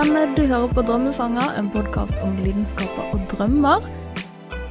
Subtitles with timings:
[0.00, 3.82] Velkommen, du hører på Drømmefanger, en podkast om lidenskaper og drømmer.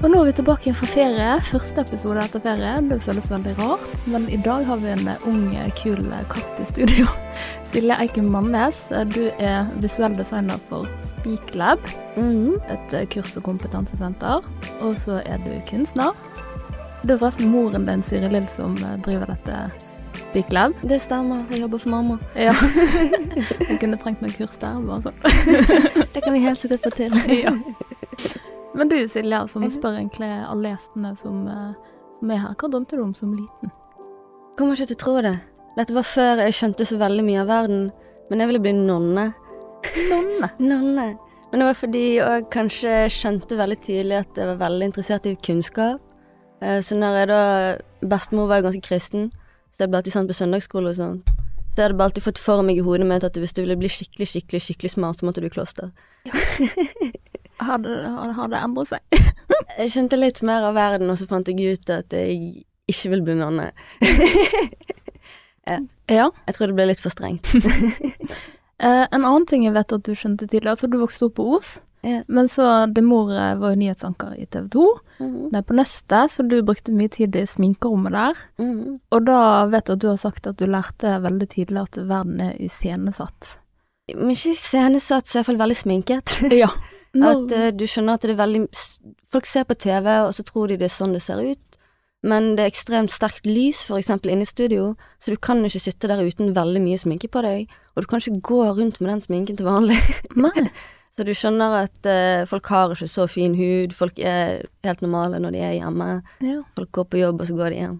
[0.01, 1.35] Og nå er vi tilbake fra ferie.
[1.45, 2.71] Første episode etter ferie.
[2.89, 5.43] Det føles veldig rart, men i dag har vi en ung,
[5.77, 6.01] kul
[6.33, 7.05] katt i studio.
[7.69, 8.81] Silje Eiken Mannes,
[9.13, 11.85] du er visuell designer for Speaklab,
[12.17, 12.57] mm.
[12.73, 14.41] et kurs- og kompetansesenter.
[14.81, 16.17] Og så er du kunstner.
[17.03, 19.61] Det er forresten moren din, Siri Lill, som driver dette
[20.29, 20.73] Speaklab.
[20.85, 21.45] Det stemmer.
[21.49, 22.17] Jeg jobber for mamma.
[22.37, 22.53] Ja.
[23.69, 25.15] Jeg kunne trengt meg kurs der, bare sånn.
[26.13, 27.15] Det kan vi helt sikkert få til.
[27.45, 27.53] Ja.
[28.77, 32.99] Men du Silja, som spør egentlig alle gjestene som, eh, som er her, hva drømte
[32.99, 33.71] du om som liten?
[34.59, 35.33] Kommer ikke til å tro det.
[35.79, 37.81] Dette var før jeg skjønte så veldig mye av verden,
[38.29, 39.25] men jeg ville bli nonne.
[40.11, 40.51] Nonne.
[40.61, 41.07] Nonne.
[41.49, 45.33] Men det var fordi jeg kanskje skjønte veldig tydelig at jeg var veldig interessert i
[45.49, 45.97] kunnskap.
[46.61, 47.41] Eh, Så når jeg da
[48.13, 49.31] Bestemor var jo ganske kristen,
[49.79, 51.19] så jeg ble alltid sånn på søndagsskole og sånn.
[51.71, 53.77] Så jeg hadde bare alltid fått for meg i hodet mitt at hvis du ville
[53.79, 55.93] bli skikkelig, skikkelig, skikkelig smart, så måtte du i kloster.
[57.59, 59.23] Har det, har, har det endret seg?
[59.79, 63.23] Jeg skjønte litt mer av verden, og så fant jeg ut at jeg ikke vil
[63.27, 63.71] bli nonne.
[65.69, 66.31] Ja.
[66.47, 67.45] Jeg tror det ble litt for strengt.
[68.79, 71.45] Eh, en annen ting jeg vet at du skjønte tidlig, altså du vokste opp på
[71.57, 71.83] Os, Ja.
[72.27, 74.83] Men så din mor eh, var jo nyhetsanker i TV 2,
[75.19, 78.43] Det er på Nøstet, så du brukte mye tid i sminkerommet der.
[78.61, 78.99] Mhm.
[79.11, 82.39] Og da vet jeg at du har sagt at du lærte veldig tidlig at verden
[82.39, 83.57] er iscenesatt.
[84.15, 86.39] Men ikke iscenesatt, så iallfall veldig sminket.
[86.63, 86.71] Ja.
[87.09, 88.67] At uh, du skjønner at det er veldig
[89.33, 91.79] Folk ser på TV, og så tror de det er sånn det ser ut.
[92.21, 94.91] Men det er ekstremt sterkt lys, for eksempel inne i studio,
[95.23, 97.71] så du kan ikke sitte der uten veldig mye sminke på deg.
[97.95, 99.97] Og du kan ikke gå rundt med den sminken til vanlig.
[100.45, 100.69] Nei.
[101.19, 105.41] Så du skjønner at uh, folk har ikke så fin hud, folk er helt normale
[105.43, 106.05] når de er hjemme.
[106.39, 106.61] Ja.
[106.77, 107.97] Folk går på jobb, og så går de hjem.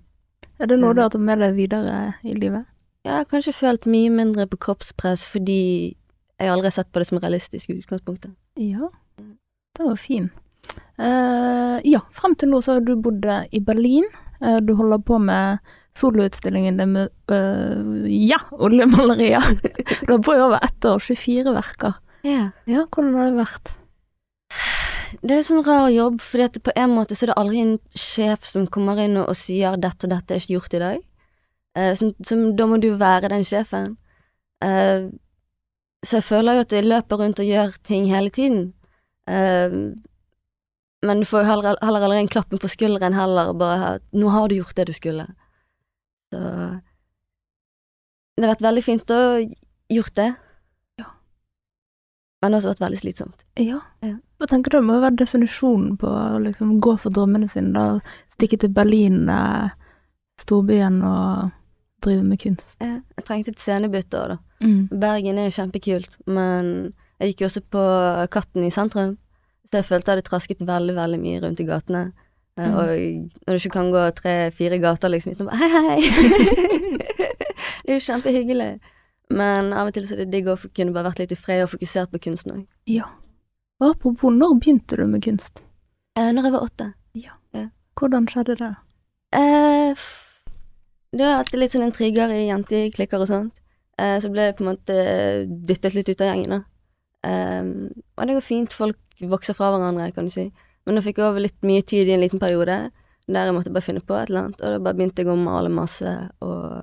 [0.64, 0.96] Er det noe Mm.
[0.96, 2.64] du har tatt med deg videre i livet?
[3.04, 5.96] Jeg har kanskje følt mye mindre på kroppspress fordi
[6.40, 8.32] jeg aldri har sett på det som realistisk i utgangspunktet.
[8.56, 8.88] Ja,
[9.20, 10.32] det var fin.
[10.96, 14.08] Uh, ja, frem til nå så har du bodd i Berlin.
[14.40, 15.60] Uh, du holder på med
[16.00, 19.44] soloutstillingen din med uh, ja, oljemalerier.
[20.08, 22.00] du har på i over ett år, 24 verker.
[22.24, 22.50] Ja.
[22.68, 23.72] Ja, hvordan har det vært?
[25.22, 27.62] Det er en sånn rar jobb, fordi at på en måte så er det aldri
[27.64, 30.84] en sjef som kommer inn og, og sier 'dette og dette er ikke gjort i
[30.84, 31.02] dag'.
[31.78, 33.96] Eh, som, som, da må du være den sjefen.
[34.64, 35.10] Eh,
[36.06, 38.74] så jeg føler jo at jeg løper rundt og gjør ting hele tiden.
[39.28, 39.70] Eh,
[41.02, 44.48] men du får jo heller, heller aldri en klappen på skulderen heller, bare 'nå har
[44.48, 45.28] du gjort det du skulle'.
[46.32, 46.40] Så
[48.38, 49.22] det har vært veldig fint å
[49.90, 50.36] gjort det.
[52.42, 53.42] Men også vært veldig slitsomt.
[53.60, 53.82] Ja.
[54.06, 54.14] Ja.
[54.40, 57.74] Hva tenker du må være definisjonen på å liksom gå for drømmene sine?
[57.76, 58.00] da
[58.38, 59.74] Stikke til Berlin, eh,
[60.40, 61.50] storbyen, og
[62.02, 62.78] drive med kunst?
[62.80, 64.38] Ja, jeg trengte et scenebytte òg, da.
[64.64, 64.88] Mm.
[65.02, 67.84] Bergen er jo kjempekult, men jeg gikk jo også på
[68.32, 69.18] Katten i sentrum,
[69.68, 72.06] så jeg følte jeg hadde trasket veldig, veldig mye rundt i gatene.
[72.58, 72.76] Eh, Mm.
[72.76, 72.88] Og
[73.48, 76.00] når du ikke kan gå tre-fire gater liksom uten å bare hei, hei!
[77.86, 78.80] det er jo kjempehyggelig.
[79.30, 81.64] Men av og til så er det digg å kunne bare vært litt i fred
[81.66, 82.64] og fokusert på kunsten òg.
[82.90, 83.10] Ja.
[83.80, 85.64] Og apropos, når begynte du med kunst?
[86.18, 86.88] Eh, når jeg var åtte.
[87.16, 87.36] Ja.
[88.00, 88.74] Hvordan skjedde det?
[89.36, 90.08] Eh,
[91.12, 93.62] det har alltid litt sånn intriger i jenteklikker og sånt.
[94.00, 94.98] Eh, så ble jeg på en måte
[95.68, 96.60] dyttet litt ut av gjengen, da.
[97.28, 97.72] Eh,
[98.16, 100.48] og det går fint, folk vokser fra hverandre, kan du si.
[100.88, 102.78] Men da fikk jeg over litt mye tid i en liten periode,
[103.30, 105.38] der jeg måtte bare finne på et eller annet, og da bare begynte jeg å
[105.38, 106.80] male masse, og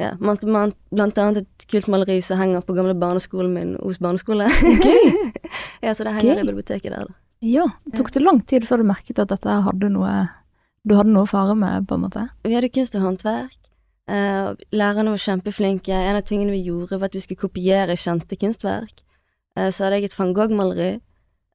[0.00, 3.98] ja, malte man- blant annet et kult maleri som henger på gamle barneskolen min, Os
[3.98, 4.46] barneskole.
[4.46, 5.32] Okay.
[5.84, 6.42] ja, så det henger okay.
[6.42, 7.18] i biblioteket der, da.
[7.42, 7.66] Ja.
[7.96, 10.28] Tok det lang tid før du merket at dette hadde noe
[10.86, 12.24] Du hadde noe å fare med, på en måte?
[12.46, 13.58] Vi hadde kunst og håndverk.
[14.10, 15.94] Uh, lærerne var kjempeflinke.
[15.94, 19.04] En av tingene vi gjorde, var at vi skulle kopiere kjente kunstverk.
[19.54, 20.96] Uh, så hadde jeg et van Gogh-maleri.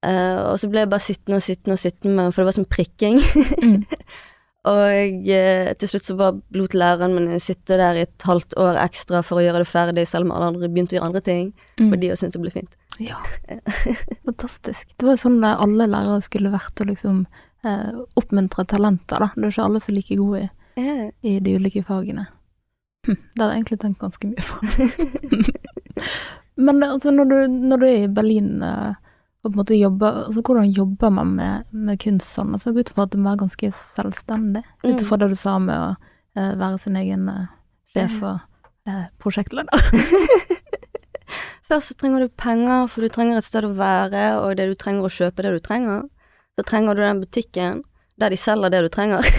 [0.05, 2.57] uh, og så ble jeg bare sittende og sittende og sittende med for det var
[2.61, 3.19] sånn prikking.
[3.63, 3.83] Mm.
[4.67, 8.79] og eh, til slutt så bare lot læreren min sitte der i et halvt år
[8.83, 11.51] ekstra for å gjøre det ferdig, selv om alle andre begynte å gjøre andre ting.
[11.79, 11.91] Mm.
[11.91, 12.77] Og de også syntes det ble fint.
[13.03, 13.19] Ja.
[14.27, 14.87] Fantastisk.
[14.97, 17.21] Det var sånn der alle lærere skulle vært, å liksom
[17.65, 19.31] eh, oppmuntre talenter, da.
[19.35, 22.27] Det er ikke alle som er like gode i, i de ulike fagene.
[23.07, 25.53] Hm, det hadde jeg egentlig tenkt ganske mye på.
[26.67, 27.37] Men altså, når du,
[27.69, 28.95] når du er i Berlin eh,
[29.47, 32.51] og på en måte jobber altså, Hvordan jobber man med, med kunst sånn?
[32.57, 35.77] Altså, Gå ut fra at det er ganske selvstendig, ut ifra det du sa med
[35.79, 37.47] å uh, være sin egen uh,
[37.93, 38.43] sjef og
[38.91, 39.87] uh, prosjektleder.
[41.67, 44.75] Først så trenger du penger, for du trenger et sted å være, og det du
[44.79, 46.05] trenger å kjøpe det du trenger.
[46.55, 47.81] Så trenger du den butikken
[48.17, 49.25] der de selger det du trenger,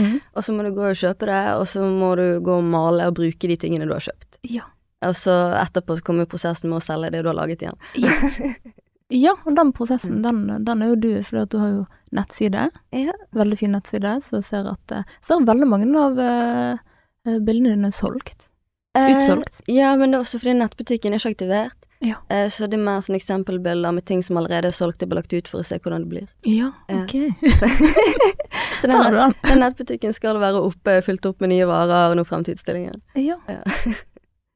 [0.00, 0.20] Mm.
[0.38, 3.08] og så må du gå og kjøpe det, og så må du gå og male
[3.10, 4.38] og bruke de tingene du har kjøpt.
[4.46, 4.68] Ja.
[5.04, 7.78] Og så etterpå så kommer prosessen med å selge det du har laget igjen.
[7.98, 8.12] Ja,
[9.10, 11.82] og den prosessen, den, den er jo du, for du har jo
[12.14, 12.68] nettside.
[12.94, 13.14] Ja.
[13.36, 16.78] Veldig fin nettside, så jeg ser at jeg ser veldig mange av eh,
[17.26, 18.50] eh, bildene dine er solgt.
[18.98, 19.60] Utsolgt.
[19.66, 21.76] Eh, ja, men det er også fordi nettbutikken er ikke aktivert.
[22.00, 22.16] Ja.
[22.32, 25.34] Eh, så det er mer sånn eksempelbilder med ting som allerede er solgt og lagt
[25.36, 26.28] ut for å se hvordan det blir.
[26.48, 27.02] Ja, Ja.
[27.02, 27.16] ok.
[28.80, 29.34] Så den.
[29.50, 32.96] den nettbutikken skal være oppe, fylt opp med nye varer og noen fremtidsstillinger.
[33.20, 33.36] Ja.
[33.50, 33.60] Ja.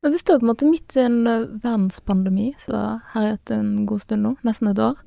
[0.04, 3.86] Men vi står på en måte midt i en eh, verdenspandemi som har herjet en
[3.88, 5.00] god stund nå, nesten et år.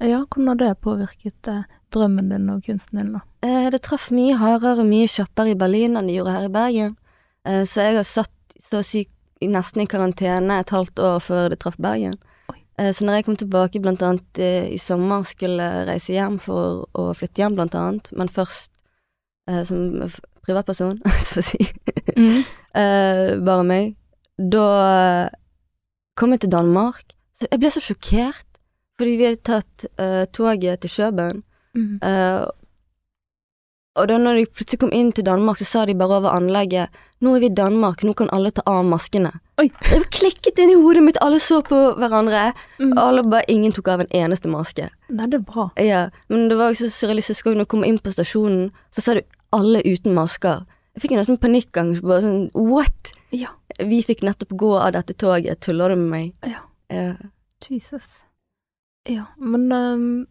[0.00, 3.20] Ja, hvordan har det påvirket eh, drømmen din og kunsten din, da?
[3.44, 6.54] Eh, det traff mye hardere og mye kjappere i Berlin enn det gjorde her i
[6.56, 6.96] Bergen.
[7.44, 9.04] Eh, så jeg har satt så å si
[9.44, 12.16] nesten i karantene et halvt år før det traff Bergen.
[12.80, 16.86] Eh, så når jeg kom tilbake blant annet eh, i sommer, skulle reise hjem for
[16.96, 18.72] å flytte hjem blant annet, men først
[19.50, 20.08] eh, som
[20.46, 21.66] privatperson, så å si,
[22.16, 23.98] eh, bare meg,
[24.38, 24.66] da
[25.26, 25.28] eh,
[26.18, 27.14] kom jeg til Danmark.
[27.36, 28.48] Så jeg ble så sjokkert,
[29.00, 31.40] fordi vi hadde tatt uh, toget til Kjøben.
[31.74, 31.96] Mm.
[32.04, 32.44] Uh,
[33.98, 36.92] og da når de plutselig kom inn til Danmark, så sa de bare over anlegget
[37.22, 39.30] Nå er vi i Danmark, nå kan alle ta av maskene.
[39.60, 39.68] Oi.
[39.86, 42.48] Det klikket inn i hodet mitt, alle så på hverandre.
[42.80, 42.96] Mm.
[42.96, 44.88] Og alle bare, ingen tok av en eneste maske.
[45.06, 45.68] Nei, det er bra.
[45.78, 46.00] Ja,
[46.32, 49.14] Men det var jo så surrealistisk òg, når jeg kom inn på stasjonen, så sa
[49.14, 49.22] du
[49.54, 50.64] alle uten masker.
[50.92, 52.02] Jeg fikk en nesten panikkangst.
[52.04, 53.12] Bare sånn what?
[53.32, 53.54] Ja.
[53.80, 56.50] Vi fikk nettopp gå av dette toget, tuller du med meg?
[56.52, 56.60] Ja.
[56.92, 57.30] Uh,
[57.64, 58.10] Jesus.
[59.08, 60.26] Ja, men um,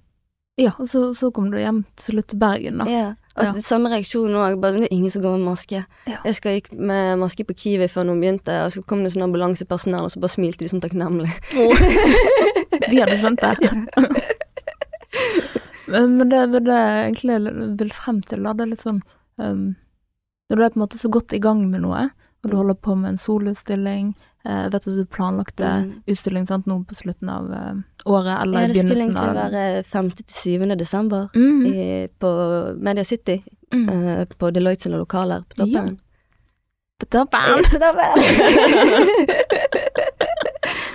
[0.59, 2.85] Ja, så, så kom du hjem til slutt til Bergen, da.
[2.91, 3.07] Ja.
[3.31, 3.63] Altså, Ja.
[3.65, 4.59] samme reaksjon òg.
[4.61, 5.81] Bare sånn, det er ingen som går med maske.
[6.05, 6.19] Ja.
[6.27, 9.25] Jeg skal gikk med maske på Kiwi før noen begynte, og så kom det sånn
[9.25, 11.31] ambulansepersonell, og så bare smilte de sånn takknemlig.
[12.91, 13.55] De hadde skjønt det.
[15.91, 17.37] men men det, det jeg egentlig
[17.79, 19.01] vil frem til, da, det er litt sånn
[19.41, 19.65] ehm,
[20.51, 22.09] Når du er på en måte så godt i gang med noe,
[22.44, 24.12] og du holder på med en solutstilling
[24.44, 26.03] eh, vet at du planlagte Mm.
[26.07, 27.75] utstilling sant, nå på slutten av eh,
[28.06, 30.12] året, eller Ja, i det skulle egentlig være 5.
[30.12, 30.25] til
[30.59, 30.75] 7.
[30.75, 32.30] desember mm, i, på
[32.77, 33.44] Media City,
[33.74, 33.89] mm.
[33.89, 36.00] eh, på Deloitte sine lokaler på toppen.
[37.00, 37.63] På toppen!
[37.71, 38.13] På toppen!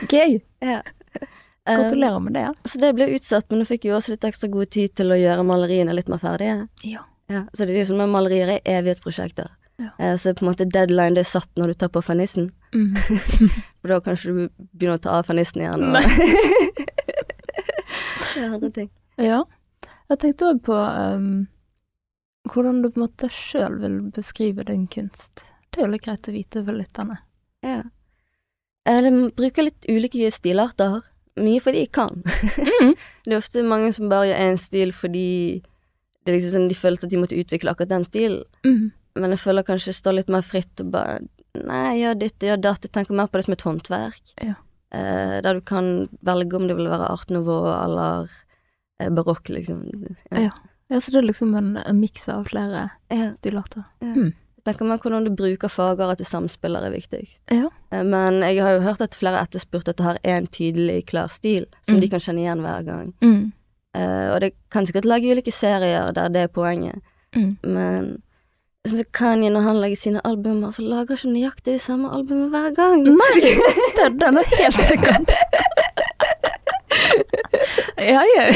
[0.11, 0.41] Gøy!
[0.61, 0.83] ja.
[1.67, 2.41] Gratulerer med det.
[2.41, 2.55] Ja.
[2.65, 5.19] så det ble utsatt, men du fikk jo også litt ekstra god tid til å
[5.19, 6.69] gjøre maleriene litt mer ferdige.
[6.87, 7.03] Ja.
[7.33, 9.49] Ja, så det er jo sånn med malerier er evighetsprosjekter.
[9.83, 9.91] Ja.
[9.99, 12.53] Eh, så på en måte deadline det er satt når du tar på fernissen.
[12.75, 12.95] Mm.
[13.81, 14.39] For da kanskje du
[14.73, 15.85] begynne å ta av fernissen igjen.
[15.91, 15.99] Og
[18.57, 18.89] andre ting.
[19.21, 19.43] Ja.
[20.07, 21.47] Jeg tenkte òg på um,
[22.53, 25.51] hvordan du på en måte sjøl vil beskrive din kunst.
[25.71, 27.19] Det er jo litt greit å vite for lytterne.
[27.67, 27.83] Ja.
[28.87, 31.01] Jeg bruker litt ulike stilarter.
[31.37, 32.23] Mye fordi jeg kan.
[32.23, 32.95] Mm.
[33.27, 35.29] Det er ofte mange som bare gjør én stil fordi
[36.27, 38.43] det er liksom sånn, de følte at de måtte utvikle akkurat den stilen.
[38.67, 38.91] Mm.
[39.17, 41.21] Men jeg føler kanskje jeg står litt mer fritt og bare
[41.57, 42.83] Nei, gjør ditt, gjør datt.
[42.85, 44.35] Jeg tenker mer på det som et håndverk.
[44.45, 44.55] Ja.
[44.93, 45.87] Eh, der du kan
[46.21, 48.29] velge om det vil være art nouveau eller
[49.01, 49.81] eh, barokk, liksom.
[50.37, 50.51] Ja.
[50.93, 53.31] Ja, så det er liksom en, en miks av flere Ja.
[53.41, 53.87] stilarter.
[54.05, 54.13] Ja.
[54.13, 54.35] Mm.
[54.37, 57.41] Jeg tenker mer hvordan du bruker fager, at det samspiller er viktigst.
[57.51, 57.71] Ja.
[57.91, 61.29] Eh, Men jeg har jo hørt at flere etterspurt at det har en tydelig, klar
[61.33, 62.01] stil, som Mm.
[62.03, 63.15] de kan kjenne igjen hver gang.
[63.23, 63.53] Mm.
[63.97, 67.01] Eh, og det kan sikkert lage ulike serier der det er poenget,
[67.37, 67.57] Mm.
[67.65, 68.05] men
[68.87, 72.51] sånn som Kanye, når han lager sine albumer, så lager ikke nøyaktig det samme albumet
[72.53, 73.03] hver gang.
[73.05, 73.41] Nei,
[73.97, 75.33] det, det er noe helt sikkert.
[77.99, 78.45] ja, ja.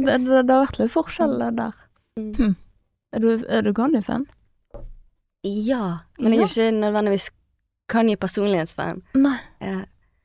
[0.00, 1.74] Det, det, det har vært litt forskjell der.
[2.16, 2.30] Mm.
[2.38, 2.52] Hm.
[3.12, 4.22] Er du, er du Kanye-fan?
[5.44, 5.82] Ja,
[6.20, 7.26] men jeg er ikke nødvendigvis
[7.90, 9.02] Kanye personlighetsfan.
[9.18, 9.36] Nei.
[9.60, 9.80] Ja,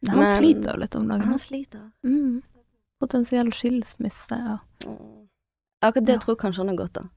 [0.06, 1.26] Nei, Han Men- sliter litt om dagen.
[1.32, 1.82] han sliter.
[2.06, 2.44] Mm.
[3.06, 4.92] Potensiell skilsmisse og
[5.86, 6.20] Akkurat det Ja.
[6.24, 7.08] tror jeg kanskje han har godt av.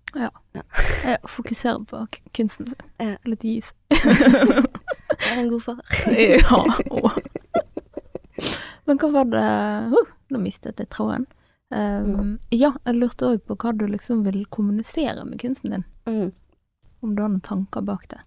[1.05, 2.01] Jeg fokuserer på
[2.37, 2.83] kunsten sin.
[3.01, 3.15] Ja.
[3.25, 3.71] Litt gis.
[5.19, 5.79] Jeg er en god far.
[6.13, 6.61] ja.
[6.91, 7.17] Åh.
[8.87, 9.45] Men hva var det
[9.93, 11.25] uh, Nå mistet jeg tråden.
[11.71, 15.85] Um, ja, jeg lurte òg på hva du liksom vil kommunisere med kunsten din.
[16.09, 16.31] Mm.
[17.03, 18.21] Om du har noen tanker bak det.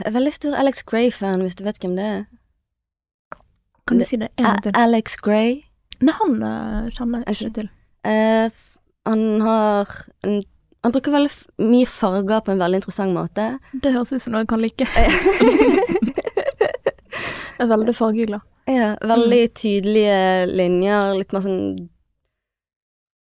[0.00, 2.24] Jeg er veldig stor Alex Gray-fan, hvis du vet hvem det er.
[3.86, 4.72] Kan du si det en gang til?
[4.76, 5.62] Alex Gray.
[6.02, 7.68] Nei, han uh, kjenner jeg ikke til.
[8.08, 8.48] Eh,
[9.06, 9.90] han har
[10.26, 10.40] en,
[10.82, 11.30] Han bruker veldig
[11.70, 13.44] mye farger på en veldig interessant måte.
[13.72, 14.86] Det høres ut som noe jeg kan like.
[17.62, 18.40] Jeg er veldig fargeglad.
[18.66, 21.60] ja, veldig tydelige linjer, litt mer sånn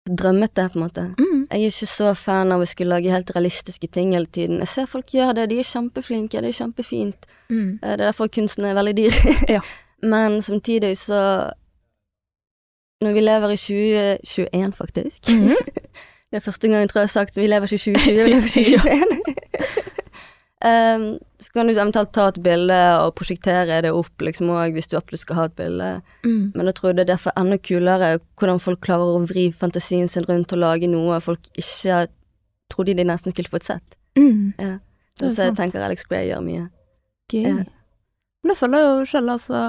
[0.08, 1.04] drømmete, på en måte.
[1.20, 1.40] Mm.
[1.50, 4.58] Jeg er ikke så fan av å skulle lage helt realistiske ting hele tiden.
[4.64, 7.28] Jeg ser folk gjøre det, de er kjempeflinke, det er kjempefint.
[7.48, 7.78] Mm.
[7.82, 9.18] Eh, Det er derfor kunsten er veldig dyr.
[9.56, 9.60] Ja.
[10.12, 11.20] Men samtidig så
[13.02, 15.54] Når vi lever i 2021, faktisk Mhm.
[16.30, 18.32] Det er første gang jeg tror jeg har sagt vi lever ikke i 2020, vi
[18.32, 19.78] lever ikke i 2021.
[20.64, 24.90] um, så kan du eventuelt ta et bilde og prosjektere det opp, liksom òg, hvis
[24.90, 25.88] du absolutt skal ha et bilde.
[26.26, 26.52] Mm.
[26.54, 30.26] Men jeg tror det er derfor enda kulere hvordan folk klarer å vri fantasien sin
[30.28, 32.08] rundt og lage noe folk ikke
[32.74, 33.96] trodde de nesten skulle fått sett.
[34.18, 34.52] Mm.
[34.58, 34.74] Ja.
[35.22, 36.68] Er Så jeg tenker Alex Gray gjør mye.
[37.32, 37.42] Gøy.
[37.46, 37.54] Ja.
[38.42, 39.62] Men det føler jo selv, altså.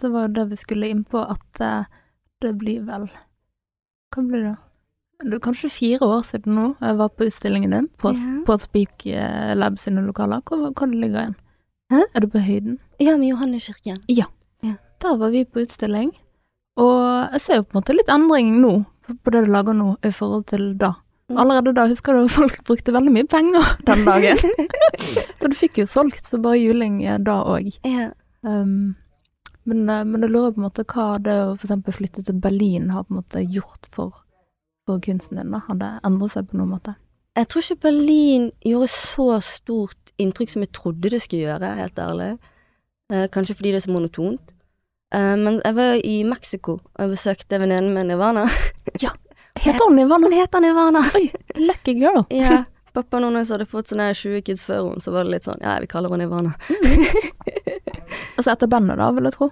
[0.00, 1.84] Det var jo det vi skulle inn på, at eh,
[2.42, 3.08] det blir vel
[4.14, 4.56] Hva blir det?
[5.24, 8.34] Det er kanskje fire år siden nå jeg var på utstillingen din på, Ja.
[8.46, 10.42] på Speak eh, Lab sine lokaler.
[10.44, 11.36] Hvor, hvor det ligger igjen?
[11.90, 12.02] Hæ?
[12.14, 12.78] Er du på høyden?
[13.00, 14.02] Ja, med Johanneskirken.
[15.02, 16.12] Der var vi på utstilling,
[16.80, 18.70] og jeg ser jo på en måte litt endring nå
[19.06, 20.94] på på det du lager nå i forhold til da.
[21.28, 21.36] Mm.
[21.42, 24.40] Allerede da husker du at folk brukte veldig mye penger den dagen.
[25.40, 27.70] så du fikk jo solgt så bare juling eh, da òg.
[27.84, 28.08] Ja.
[28.42, 28.96] Um,
[29.66, 32.90] men, eh, men jeg lurer på en måte hva det å eksempel flytte til Berlin
[32.94, 34.22] har på en måte gjort for,
[34.86, 35.62] for kunsten din, da?
[35.66, 36.96] Har det endret seg på noen måte?
[37.36, 41.98] Jeg tror ikke Berlin gjorde så stort inntrykk som jeg trodde det skulle gjøre, helt
[42.00, 42.30] ærlig.
[43.12, 44.54] Eh, kanskje fordi det er så monotont.
[45.14, 48.46] Eh, men jeg var i Mexico og besøkte venninnen min Nirvana.
[49.56, 50.28] Heter hun Nirvana?
[50.28, 51.02] Hun heter Nirvana!
[51.16, 52.24] Oi, lucky girl.
[52.30, 52.64] Ja.
[52.96, 55.76] Pappaen jeg hadde fått sånne 20 kids før henne, så var det litt sånn ja,
[55.82, 56.54] vi kaller henne Nirvana.
[58.36, 59.50] Altså etter bandet, da, vil jeg tro.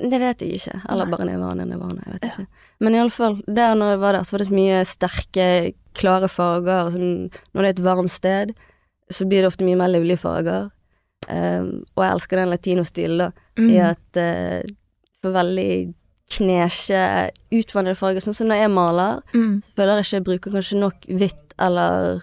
[0.00, 0.78] Det vet jeg ikke.
[0.88, 1.12] Eller Nei.
[1.12, 2.46] bare Nirvana, Nirvana, jeg vet ikke.
[2.80, 5.46] Men iallfall, der når jeg var der, så var det så mye sterke,
[6.00, 6.90] klare farger.
[6.94, 7.14] Sånn,
[7.52, 8.54] når det er et varmt sted,
[9.12, 10.70] så blir det ofte mye mer livlige farger.
[11.28, 13.30] Um, og jeg elsker den latinostilen, da,
[13.60, 13.66] Mm.
[13.74, 14.62] i at uh,
[15.20, 15.92] for veldig
[16.32, 17.00] knesje,
[17.52, 18.22] utvandrede farger.
[18.24, 19.58] Sånn som når jeg maler, Mm.
[19.66, 22.22] så føler jeg ikke jeg bruker kanskje nok hvitt eller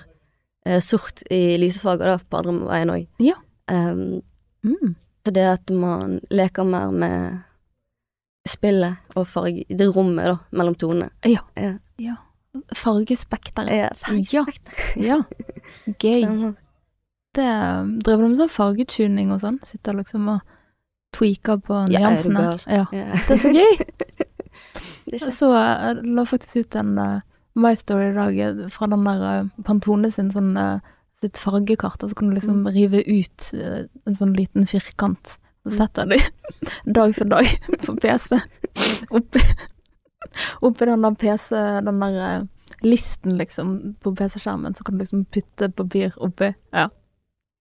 [0.67, 3.07] eh, sort i lysefarger da, på andre veien òg.
[3.23, 3.39] Ja.
[3.71, 4.21] Um,
[4.67, 4.95] Mm.
[5.23, 7.43] så det at man leker mer med
[8.47, 11.09] spillet og farge, det rommet da, mellom tonene.
[11.27, 11.43] Ja.
[11.55, 11.73] Ja.
[12.01, 12.15] ja.
[12.75, 13.69] Fargespekteret.
[13.71, 13.89] Ja,
[14.31, 14.45] Ja.
[14.95, 15.21] ja.
[15.99, 16.53] Gøy.
[17.37, 17.45] Det,
[18.01, 19.59] driver du med sånn fargetuning og sånn?
[19.67, 20.39] Sitter liksom og
[21.13, 22.41] tweaker på Ja, er du nyansene?
[22.41, 22.61] gal?
[22.65, 22.85] Ja.
[22.97, 23.19] Ja.
[23.27, 23.73] Det er så gøy!
[25.11, 27.19] Det er så jeg la faktisk ut en uh,
[27.57, 30.79] My Story i dag eh, fra den der eh, Pantone sin sånn eh,
[31.23, 32.67] sitt fargekart, og så kan du liksom Mm.
[32.75, 35.37] rive ut eh, en sånn liten firkant.
[35.65, 35.77] Så Mm.
[35.81, 36.17] setter du
[36.99, 37.45] dag for dag
[37.85, 38.37] på PC
[39.11, 39.41] oppi,
[40.61, 41.49] oppi den der PC,
[41.87, 42.47] den der
[42.85, 46.53] listen liksom på PC-skjermen, så kan du liksom putte papir oppi.
[46.73, 46.89] Ja.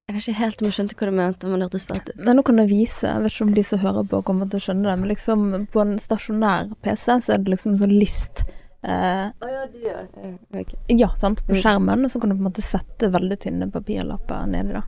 [0.07, 2.21] Jeg vet ikke helt om jeg skjønte hva du mente, men det hørtes fælt ut.
[2.23, 4.61] Nei, nå kan jeg vise, jeg vet ikke om de som hører på kommer til
[4.61, 7.97] å skjønne det, men liksom på en stasjonær PC så er det liksom en sånn
[7.99, 8.45] list.
[8.85, 10.75] Eh, Å ja, de gjør ja, ok.
[11.00, 11.61] ja, sant, på Mm.
[11.62, 14.83] skjermen, og så kan du på en måte sette veldig tynne papirlapper nedi da.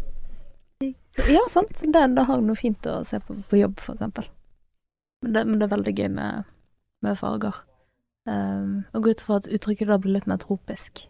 [1.29, 4.29] Ja, sant, det, det har noe fint å se på på jobb, for eksempel.
[5.25, 6.45] Men det, men det er veldig gøy med,
[7.03, 7.57] med farger.
[8.29, 11.07] Um, og gå ut fra at uttrykket da blir litt mer tropisk.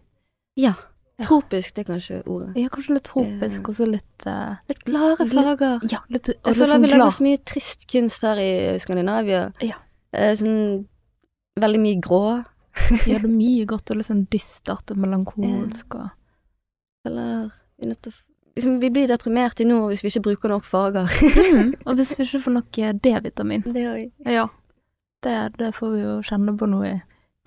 [0.57, 0.73] Ja.
[1.21, 2.53] Tropisk, det er kanskje ordet.
[2.57, 5.83] Ja, kanskje litt tropisk, og så litt uh, Litt Litt- farger.
[5.91, 8.51] Ja, litt, og Jeg litt føler sånn vi lager så mye trist kunst her i
[8.81, 9.43] Skandinavia.
[9.67, 9.81] Ja.
[10.15, 10.87] Eh, sånn
[11.61, 12.23] veldig mye grå.
[13.11, 16.09] Ja, det mye godt og litt sånn dystert og melankolsk og
[17.09, 18.25] Eller vi, å f-
[18.59, 21.07] liksom, vi blir deprimert i nord hvis vi ikke bruker nok farger.
[21.09, 23.63] mm, Og hvis vi ikke får nok eh, D-vitamin.
[23.67, 24.11] det òg.
[24.29, 24.47] Ja.
[25.25, 26.95] Det, det får vi jo kjenne på nå i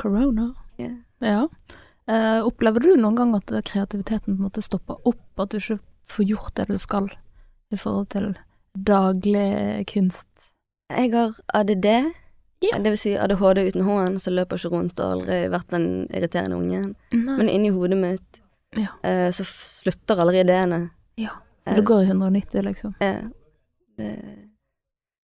[0.01, 0.49] corona.
[0.81, 0.95] Yeah.
[1.21, 1.43] Ja.
[2.11, 5.77] Eh, opplever du noen gang at kreativiteten på en måte stopper opp, at du ikke
[6.11, 7.07] får gjort det du skal
[7.71, 8.31] i forhold til
[8.75, 10.27] daglig kunst?
[10.91, 11.87] Jeg har ADD,
[12.61, 12.77] Ja.
[12.77, 16.57] det vil si ADHD uten H-en, så løper ikke rundt og aldri vært den irriterende
[16.59, 16.91] ungen.
[17.11, 17.37] Nei.
[17.39, 18.41] Men inni hodet mitt
[18.77, 18.87] Ja.
[19.03, 20.89] eh, så slutter aldri ideene.
[21.17, 21.31] ja.
[21.65, 22.95] Så det går i 190, liksom.
[22.99, 23.21] Eh,
[23.97, 24.11] det,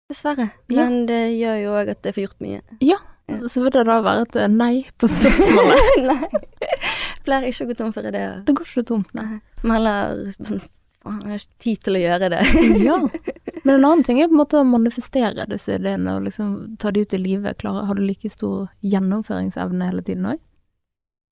[0.09, 0.49] dessverre.
[0.71, 0.83] Ja.
[0.85, 2.61] Men det gjør jo òg at jeg får gjort mye.
[2.79, 2.97] Ja.
[3.27, 3.37] Ja.
[3.47, 5.91] Så vil det da være et eh, nei på spørsmålet.
[6.09, 6.41] nei.
[7.23, 8.41] Pleier ikke å gå tom for ideer.
[8.47, 9.39] det går ikke tomt, nei.
[9.63, 10.61] Men heller sånn
[11.03, 12.43] Faen, jeg har ikke tid til å gjøre det.
[12.87, 12.99] Ja.
[13.63, 16.91] Men en annen ting er på en måte å manifestere disse ideene og liksom ta
[16.91, 17.59] de ut i livet.
[17.61, 20.41] Klare, har du like stor gjennomføringsevne hele tiden òg?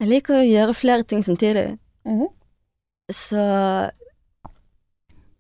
[0.02, 1.74] Jeg liker å gjøre flere ting samtidig.
[2.08, 2.30] Mhm.
[3.12, 3.42] Så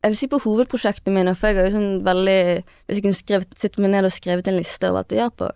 [0.01, 3.19] jeg vil si på hovedprosjektene mine, for jeg har jo sånn veldig Hvis jeg kunne
[3.19, 5.51] skrevet, sitte meg ned og skrevet en liste over alt jeg gjør på,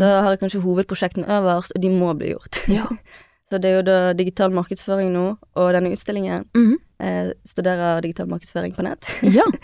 [0.00, 2.62] da har jeg kanskje hovedprosjektene øverst, og de må bli gjort.
[2.70, 2.86] Ja.
[3.50, 5.24] Så det er jo da digital markedsføring nå,
[5.58, 6.44] og denne utstillingen.
[6.54, 6.76] Mhm.
[7.00, 9.10] Eh, studerer digital markedsføring på nett.
[9.22, 9.46] Ja.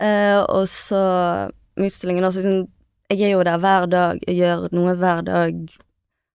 [0.00, 0.96] Eh, og så
[1.76, 2.62] med utstillingen altså, sånn,
[3.12, 5.58] Jeg er jo der hver dag, jeg gjør noe hver dag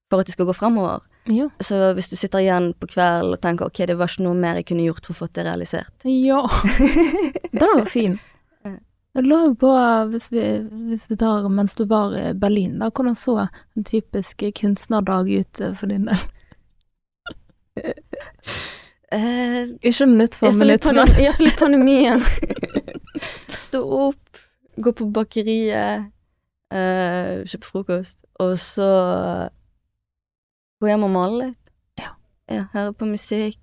[0.06, 1.00] for at det skal gå fremover.
[1.26, 1.48] ja.
[1.58, 4.60] Så hvis du sitter igjen på kvelden og tenker ok, det var ikke noe mer
[4.60, 6.06] jeg kunne gjort for å få det realisert.
[6.06, 6.44] Ja.
[7.58, 8.20] Den var fin.
[9.16, 9.72] Jeg lurer på,
[10.12, 10.44] hvis vi,
[10.92, 15.60] hvis vi tar mens du var i Berlin, da, hvordan så en typisk kunstnerdag ut
[15.60, 16.22] eh, for din del?
[19.12, 22.22] Eh, Ikke minutt for Iallfall minutt, men pandem- i hvert fall i pandemien.
[23.68, 24.40] Stå opp,
[24.82, 26.08] gå på bakeriet,
[26.74, 28.88] uh, kjøpe frokost, og så
[30.82, 31.72] gå hjem og male litt.
[32.02, 32.10] Ja.
[32.50, 33.62] ja høre på musikk.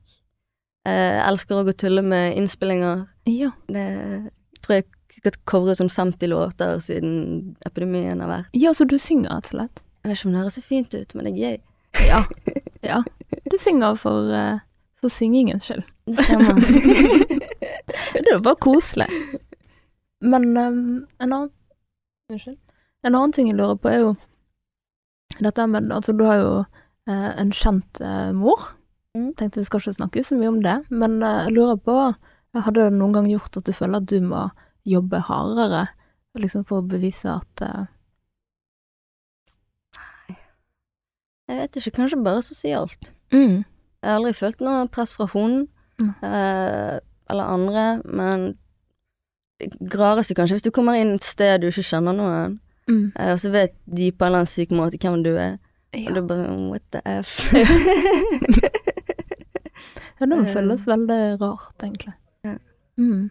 [0.87, 3.05] Uh, elsker òg å tulle med innspillinger.
[3.27, 3.51] ja.
[3.67, 4.31] Det
[4.63, 8.55] tror jeg sikkert covret sånn 50 låter siden epidemien har vært.
[8.55, 9.83] ja, så du synger rett og slett?
[10.03, 11.57] Jeg vet ikke om det høres så fint ut, men det er gøy.
[12.01, 12.23] Ja.
[12.81, 13.03] ja.
[13.51, 14.59] Du synger for, eh,
[15.01, 15.83] for syngingens skyld.
[16.05, 16.59] Det stemmer.
[18.13, 19.09] det er jo bare koselig.
[20.23, 21.51] Men um, en annen
[22.31, 22.57] Unnskyld.
[23.03, 24.13] En annen ting jeg lurer på, er jo
[25.43, 26.51] dette med Altså, du har jo
[27.09, 28.69] eh, en kjent eh, mor.
[29.17, 29.33] Mm.
[29.37, 31.97] Tenkte vi skal ikke snakke så mye om det, men eh, jeg lurer på
[32.53, 34.43] Hadde det noen gang gjort at du føler at du må
[34.85, 35.87] jobbe hardere,
[36.37, 37.63] liksom for å bevise at
[41.49, 43.11] Jeg vet ikke, kanskje bare sosialt.
[43.33, 43.63] mm,
[44.03, 45.67] Jeg har aldri følt noe press fra hun
[45.99, 46.09] Mm.
[46.23, 48.57] eh, eller andre, men
[49.59, 52.59] det rareste kanskje hvis du kommer inn et sted du ikke kjenner noen,
[52.89, 55.59] mm, eh, og så vet de på en eller annen syk måte hvem du er,
[55.93, 56.09] og ja.
[56.11, 57.53] du er bare sånn what the f.
[60.19, 60.53] ja, det Eh.
[60.53, 62.13] føles veldig rart, egentlig.
[62.45, 62.57] Ja.
[62.97, 63.29] Mm.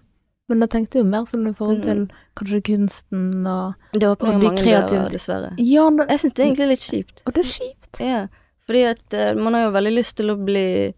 [0.49, 2.11] Men jeg tenkte jo mer sånn i forhold til Mm.
[2.37, 5.55] kanskje kunsten og det åpner jo mange kreative- dører, dessverre.
[5.59, 7.23] Ja, men, Jeg syns det er egentlig litt kjipt.
[7.27, 7.82] og det er kjipt.
[8.01, 8.27] Ja,
[8.67, 10.93] fordi at uh, man har jo veldig lyst til å bli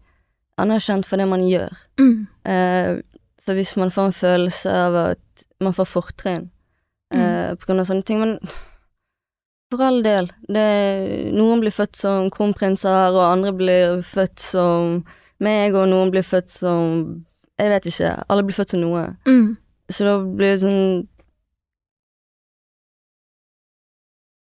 [0.61, 1.73] anerkjent for det man gjør.
[1.99, 2.27] Mm.
[2.47, 3.01] Uh,
[3.43, 6.47] så hvis man får en følelse av at man får fortrinn
[7.13, 7.57] mm.
[7.59, 8.39] på grunn av sånne ting, men
[9.69, 10.65] for all del, det,
[11.35, 14.97] noen blir født som kronprinser, og andre blir født som
[15.43, 17.23] meg, og noen blir født som
[17.55, 19.03] Jeg vet ikke, alle blir født som noe.
[19.23, 19.53] Mm.
[19.87, 21.05] Så da blir det sånn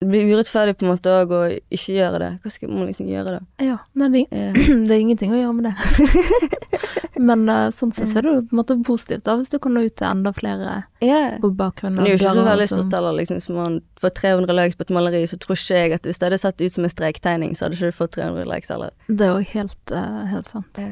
[0.01, 1.41] Det blir urettferdig på en måte òg å
[1.75, 2.31] ikke gjøre det.
[2.45, 3.41] Hva skal man liksom gjøre da?
[3.67, 4.53] Ja, nei, det, Ja.
[4.87, 6.59] det er ingenting å gjøre med det.
[7.29, 9.75] Men eh, sånn sett er det jo på en måte positivt, da, hvis du kan
[9.75, 11.35] nå ut til enda flere yeah.
[11.43, 13.41] på bakgrunn av det er jo ikke så veldig stort heller, liksom.
[13.41, 16.29] Hvis man får 300 likes på et maleri, så tror ikke jeg at hvis det
[16.29, 18.95] hadde sett ut som en strektegning, så hadde ikke du fått 300 likes heller.
[19.11, 20.83] Det er jo helt, uh, helt sant.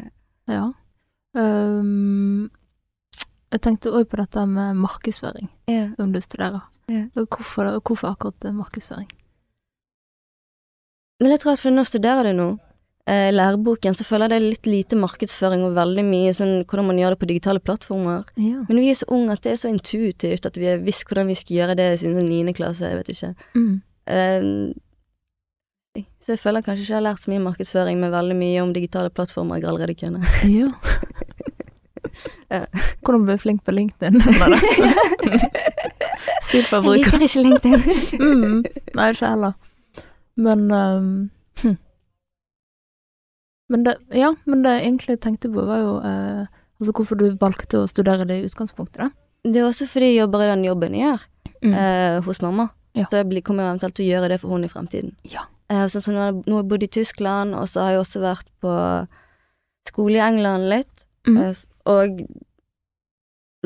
[0.50, 0.64] Ja.
[1.38, 2.48] Um,
[3.54, 5.92] jeg tenkte òg på dette med markedsføring, yeah.
[5.94, 6.66] som du studerer.
[6.92, 7.06] Ja.
[7.18, 9.08] Og Hvorfor, hvorfor akkurat markedsføring?
[11.16, 12.48] Det er litt rart, for nå studerer du nå.
[13.06, 16.88] Eh, læreboken så føler jeg det er litt lite markedsføring og veldig mye sånn hvordan
[16.88, 18.26] man gjør det på digitale plattformer.
[18.34, 18.64] Ja.
[18.66, 21.30] Men vi er så unge at det er så intuitivt at vi har visst hvordan
[21.30, 23.30] vi skal gjøre det siden sånn niende klasse, jeg vet ikke.
[23.54, 23.76] Mm.
[24.10, 24.50] Eh,
[26.20, 28.62] så jeg føler jeg kanskje ikke jeg har lært så mye markedsføring, men veldig mye
[28.64, 30.26] om digitale plattformer jeg allerede kunne.
[30.50, 30.72] ja.
[33.04, 34.20] Hvordan bli flink på LinkedIn?
[36.52, 37.82] Jeg liker ikke LinkedIn.
[38.20, 38.62] Mm.
[38.96, 39.52] Nei, ikke heller.
[40.36, 41.08] Men um,
[41.62, 41.76] hm.
[43.72, 46.44] Men det, ja, men det jeg egentlig tenkte på, var jo eh,
[46.78, 49.08] altså hvorfor du valgte å studere det i utgangspunktet, da.
[49.46, 51.24] Det er også fordi jeg jobber i den jobben jeg gjør
[51.64, 51.72] Mm.
[51.72, 52.66] eh, hos mamma.
[52.94, 53.06] Ja.
[53.08, 55.14] Så jeg blir, kommer eventuelt til å gjøre det for hun i fremtiden.
[55.32, 55.46] Ja.
[55.72, 58.20] Eh, så, så nå, nå har jeg bodd i Tyskland, og så har jeg også
[58.22, 58.72] vært på
[59.88, 61.06] skole i England litt.
[61.26, 61.38] Mm.
[61.86, 62.20] Og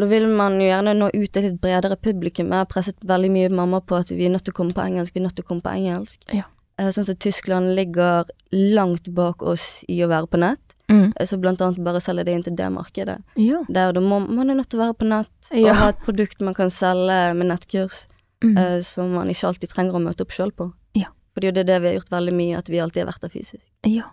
[0.01, 2.49] da vil man jo gjerne nå ut til et litt bredere publikum.
[2.53, 4.85] Jeg har presset veldig mye mamma på at vi er nødt til å komme på
[4.87, 6.23] engelsk, vi er nødt til å komme på engelsk.
[6.33, 6.47] Ja.
[6.79, 11.13] Eh, sånn som Tyskland ligger langt bak oss i å være på nett, Mm.
[11.21, 13.23] eh, så blant annet bare selge det inn til det markedet.
[13.37, 13.61] Ja.
[13.69, 15.71] Der da må man er nødt til å være på nett Ja.
[15.71, 18.09] og ha et produkt man kan selge med nettkurs,
[18.43, 18.57] Mm.
[18.57, 20.73] uh, som man ikke alltid trenger å møte opp sjøl på.
[20.95, 21.09] Ja.
[21.37, 23.29] Fordi det er det vi har gjort veldig mye, at vi alltid har vært der
[23.29, 23.63] fysisk.
[23.85, 24.05] Ja.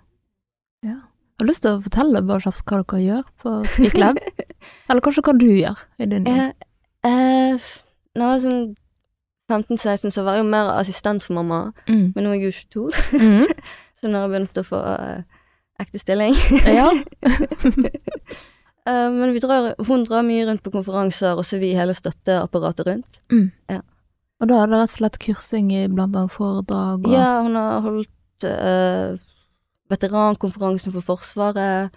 [0.84, 1.00] ja.
[1.38, 4.18] Jeg har lyst til å fortelle bare kjapt hva dere gjør på Speak Lab.
[4.90, 6.64] Eller kanskje hva du gjør i din jobb.
[7.06, 7.68] Eh, eh,
[8.18, 8.64] når jeg var sånn
[9.54, 12.08] 15-16, så var jeg jo mer assistent for mamma, Mm.
[12.16, 13.46] men nå er jeg jo 22, Mm.
[14.02, 15.22] så har jeg begynt å få eh,
[15.86, 16.34] ekte stilling.
[16.66, 16.90] Ja.
[18.88, 22.88] Eh, men vi drar, hun drar mye rundt på konferanser, og så vi hele støtteapparatet
[22.88, 23.18] rundt.
[23.28, 27.58] Og da er det rett og slett kursing i blant annet foredrag og Ja, hun
[27.60, 29.18] har holdt eh,
[29.92, 31.96] veterankonferansen for Forsvaret,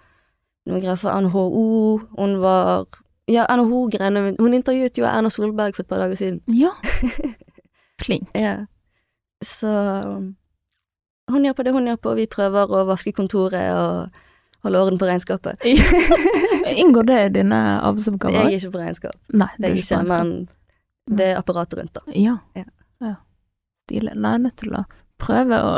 [0.68, 2.86] noe greier for NHO, hun var
[3.30, 6.40] Ja, NHO-greiene Hun intervjuet jo Erna Solberg for et par dager siden.
[6.50, 6.72] Ja.
[8.02, 8.26] Flink.
[8.34, 8.66] Ja.
[9.44, 9.70] Så
[11.30, 14.98] hun gjør på det hun gjør på, vi prøver å vaske kontoret og holde orden
[14.98, 15.62] på regnskapet.
[16.82, 20.32] Inngår det i dine Jeg er ikke på regnskap, Nei, det er ikke, ikke, men
[21.10, 22.02] det er apparatet rundt, da.
[22.14, 22.36] Ja.
[22.58, 22.66] Ja.
[23.02, 23.14] ja.
[23.86, 24.14] Stilig.
[24.18, 24.84] Nei, nødt til å
[25.20, 25.74] prøve å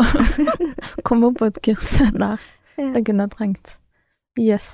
[1.09, 2.41] komme opp på et kurs der.
[2.77, 3.75] Det kunne jeg trengt.
[4.41, 4.67] Yes.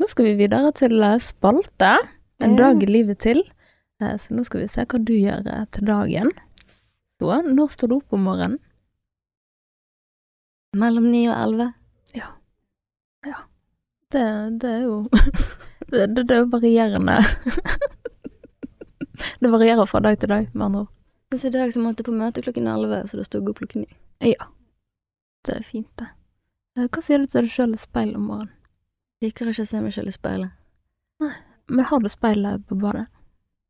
[0.00, 1.92] Nå skal vi videre til eh, spalte.
[2.42, 2.64] En Ja.
[2.64, 3.42] dag i livet til.
[4.02, 6.32] Eh, Så nå skal vi se hva du gjør eh, til dagen.
[7.20, 8.58] Så, når står du opp om morgenen?
[10.74, 11.70] Mellom ni og elleve.
[14.14, 14.24] Det,
[14.62, 14.96] det er jo
[15.90, 17.16] det, det, det er varierende.
[19.42, 20.90] det varierer fra dag til dag, med andre ord.
[21.34, 23.86] Så i dag så måtte jeg på møte klokken elleve, så det stod opp klokken
[23.86, 23.96] ni.
[24.34, 24.46] Ja.
[25.44, 26.06] Det er fint, det.
[26.78, 28.52] Eh, Hva sier du til deg sjøl i speilet om morgenen?
[29.24, 30.54] Liker ikke å se meg selv i speilet.
[31.66, 33.06] Men har du speilet på badet?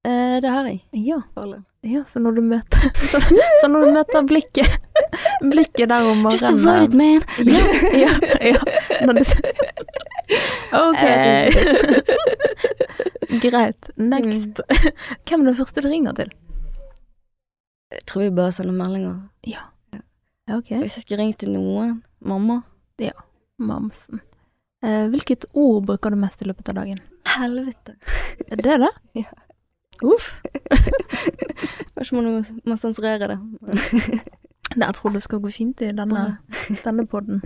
[0.04, 0.82] Eh, det har jeg.
[0.92, 1.22] Ja.
[1.80, 3.20] ja så når du møter Så,
[3.62, 4.74] så når du møter blikket
[5.54, 7.22] Blikket der om Just morgenen avoid it, man!
[7.48, 7.64] Ja,
[7.96, 8.12] ja,
[8.52, 8.60] ja.
[9.06, 9.24] Når du
[10.74, 11.04] Ok.
[13.44, 13.90] Greit.
[13.96, 14.60] Next.
[15.28, 16.32] Hvem er det første du ringer til?
[17.94, 19.16] Jeg tror vi bare sender meldinger.
[19.46, 19.64] Ja.
[19.94, 20.74] Ja, ok.
[20.82, 22.60] Hvis jeg skulle ringt til noen Mamma.
[23.58, 24.20] Mamsen.
[24.84, 27.00] Eh, hvilket ord bruker du mest i løpet av dagen?
[27.36, 27.94] Helvete.
[28.50, 28.92] Er det det?
[29.24, 29.30] Ja.
[30.02, 30.42] Uff.
[31.94, 33.36] Kanskje man må sensurere det.
[34.76, 36.24] Nei, jeg tror det skal gå fint i denne,
[36.82, 37.44] denne podden.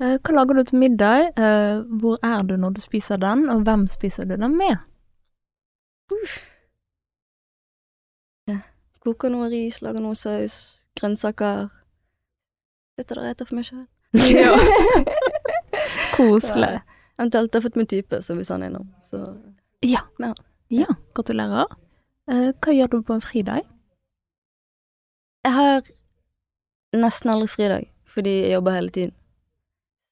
[0.00, 1.28] Eh, hva lager du til middag?
[1.36, 4.80] Eh, hvor er du når du spiser den, og hvem spiser du den med?
[9.02, 10.58] Koker noe ris, lager noe saus,
[10.98, 11.70] grønnsaker.
[12.98, 13.86] Sitter der og eter for meg sjøl.
[14.30, 14.52] Ja.
[16.16, 16.82] Koselig.
[17.18, 19.22] Eventuelt har jeg fått min type, så hvis han er innom, så
[19.82, 20.04] Ja.
[20.22, 20.32] Ja.
[20.70, 20.86] ja.
[21.16, 21.66] Gratulerer.
[22.30, 23.66] Uh, hva gjør du på en fridag?
[25.42, 25.82] Jeg har
[26.94, 29.14] nesten aldri fridag, fordi jeg jobber hele tiden.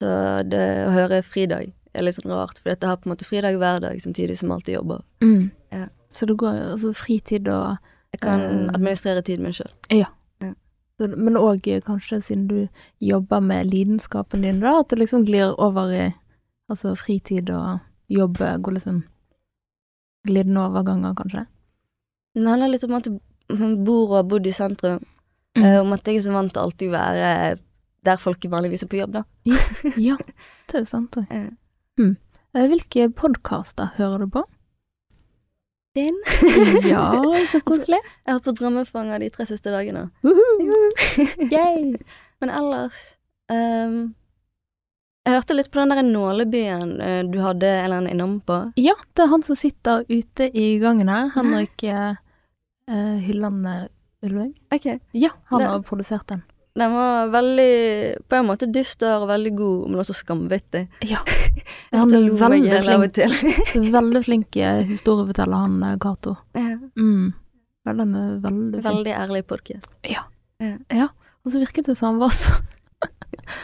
[0.00, 0.11] Så
[0.48, 3.59] det å høre fridag er litt sånn rart, for jeg har på en måte fridag
[3.61, 5.05] hver dag samtidig som alltid jobber.
[5.22, 5.50] Mm.
[5.70, 5.87] Ja.
[6.11, 7.76] Så det går altså fritid og
[8.12, 8.68] Jeg kan Eh.
[8.75, 9.70] administrere tiden min sjøl.
[9.90, 10.07] Ja.
[11.01, 12.68] Men òg kanskje siden du
[13.01, 16.14] jobber med lidenskapen din, da, at det liksom glir over i
[16.68, 19.05] altså fritid og jobb går liksom
[20.29, 21.46] glidende overganger, kanskje?
[22.35, 23.09] Det handler litt om at
[23.49, 25.01] man bor og har bodd i sentrum,
[25.57, 25.64] Mm.
[25.64, 27.59] Uh, om at jeg er så vant til alltid å være
[28.07, 29.23] der folk vanligvis er på jobb, da.
[29.99, 30.14] Ja,
[30.70, 31.27] det er sant òg.
[31.99, 32.12] Mm.
[32.55, 34.44] Eh, Hvilke podkaster hører du på?
[35.94, 36.14] Din?
[36.87, 37.11] Ja,
[37.50, 37.98] så koselig.
[38.26, 40.07] Jeg har på Drømmefanger de tre siste dagene.
[41.50, 41.96] Yay.
[42.40, 43.00] Men ellers
[43.50, 43.96] um,
[45.26, 48.61] Jeg hørte litt på den der nålebyen eh, du hadde en eller annen innom på.
[48.81, 51.29] Ja, det er han som sitter ute i gangen her.
[51.35, 52.14] Henrik eh,
[53.26, 53.66] Hylland
[54.22, 54.55] Ulveng.
[54.74, 54.98] Okay.
[55.12, 56.42] Ja, han Det- har produsert den.
[56.78, 57.70] Den var veldig
[58.30, 60.85] På en måte dyster og veldig god, men også skamvittig.
[61.11, 61.18] Ja.
[61.92, 63.18] Han er veldig flink,
[63.98, 66.37] veldig flink eh, historieforteller, han eh, Cato.
[66.54, 67.33] Ja, Mm.
[67.87, 68.85] Ja, den er veldig flink.
[68.87, 69.88] veldig ærlig podkast.
[70.04, 71.09] Ja,
[71.42, 72.52] og så virket det som han var så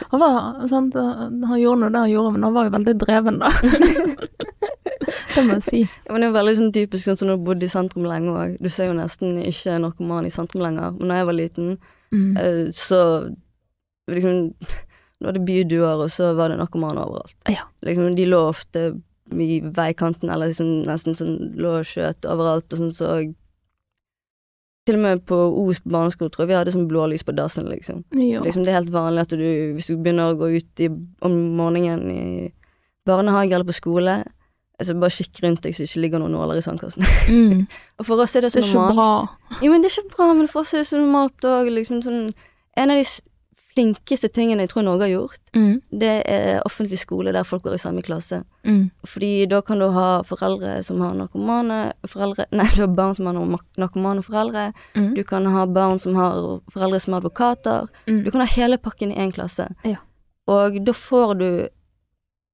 [0.09, 3.37] Han var, sant, han gjorde nå det han gjorde, men han var jo veldig dreven,
[3.43, 3.51] da.
[5.35, 5.81] det må jeg si.
[6.07, 8.33] Ja, men det er veldig sånn typisk sånn som når du bodde i sentrum lenge
[8.33, 8.55] òg.
[8.63, 10.95] Du ser jo nesten ikke narkoman i sentrum lenger.
[10.97, 11.69] Men da jeg var liten,
[12.13, 12.37] Mm.
[12.37, 13.01] eh, så
[14.07, 14.53] liksom
[15.17, 17.33] Nå var det byduer, og så var det narkomane overalt.
[17.49, 17.63] Ja.
[17.81, 18.83] Liksom, de lå ofte
[19.33, 23.15] i veikanten, eller liksom nesten sånn lå og skjøt overalt, og sånn så
[24.87, 28.05] Til og med på Os barneskole tror jeg vi hadde sånn blålys på dassen, liksom.
[28.45, 28.63] Liksom.
[28.63, 30.87] Det er helt vanlig at du, hvis du begynner å gå ut i,
[31.27, 32.53] om morgenen i
[33.09, 34.21] barnehage eller på skole,
[34.79, 37.03] altså bare kikk rundt deg så det ikke ligger noen nåler i sandkassen.
[37.29, 37.63] Mm.
[37.99, 39.31] Og for oss er det så Det er ikke normalt.
[39.49, 39.57] bra.
[39.63, 41.71] Ja, men det er ikke bra, men for oss er det så normalt òg.
[41.73, 42.21] Liksom sånn,
[42.77, 43.07] en av de
[43.77, 45.81] flinkeste tingene jeg tror Norge har gjort, Mm.
[45.91, 48.43] det er offentlig skole der folk går i samme klasse.
[48.65, 48.89] Mm.
[49.05, 53.25] Fordi da kan du ha foreldre som har narkomane foreldre, Nei, du har barn som
[53.29, 53.33] har
[53.77, 54.73] narkomane foreldre.
[54.95, 55.13] Mm.
[55.15, 57.87] Du kan ha barn som har foreldre som er advokater.
[58.07, 58.23] Mm.
[58.25, 59.69] Du kan ha hele pakken i én klasse.
[59.85, 59.97] Ja.
[60.47, 61.49] Og da får du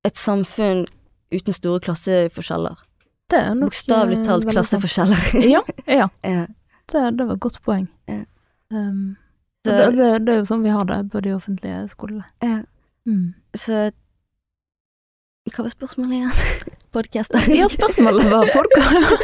[0.03, 0.86] et samfunn
[1.33, 2.83] uten store klasseforskjeller.
[3.31, 5.23] Det er nok Bokstavelig eh, talt klasseforskjeller.
[5.55, 6.09] Ja, ja.
[6.35, 6.45] Ja.
[6.91, 7.87] Det, det var et godt poeng.
[8.11, 8.21] Ja.
[8.73, 9.15] Um,
[9.65, 12.25] Så- det, det, det er jo sånn vi har det på de offentlige skolene.
[12.43, 12.59] Ja.
[13.07, 13.33] Mm.
[13.55, 13.89] Så
[15.53, 16.31] Hva var spørsmålet igjen?
[16.93, 17.47] Podkaster?
[17.55, 19.23] Ja, spørsmålet var podkast.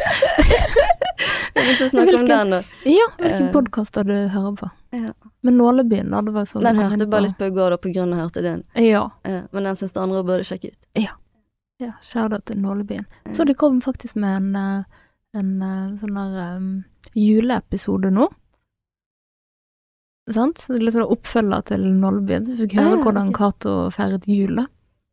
[1.54, 2.60] Vi begynte å snakke om Hvilken- den, da.
[2.88, 4.70] ja, hvilken uh, podkaster du hører på?
[4.96, 5.12] Ja.
[5.46, 7.92] Men Nålebyen, da, det var sånn Den hørte bare litt på i går, da, på
[7.94, 8.64] grunn av jeg hørte din.
[8.88, 9.04] Ja.
[9.28, 10.80] Uh, men den syns det andre burde sjekke ut.
[11.00, 11.16] ja
[11.80, 13.06] Shout-out til Nålebyen.
[13.26, 13.34] Mm.
[13.36, 14.84] Så de kom faktisk med en, eh,
[15.40, 16.70] en eh, sånn der um,
[17.16, 18.28] juleepisode nå.
[20.30, 20.66] Sant?
[20.68, 23.38] Det er Litt sånn oppfølger til Nålebyen, så vi fikk høre Ah, hvordan ok.
[23.40, 24.56] Cato feiret jul.
[24.60, 24.66] da.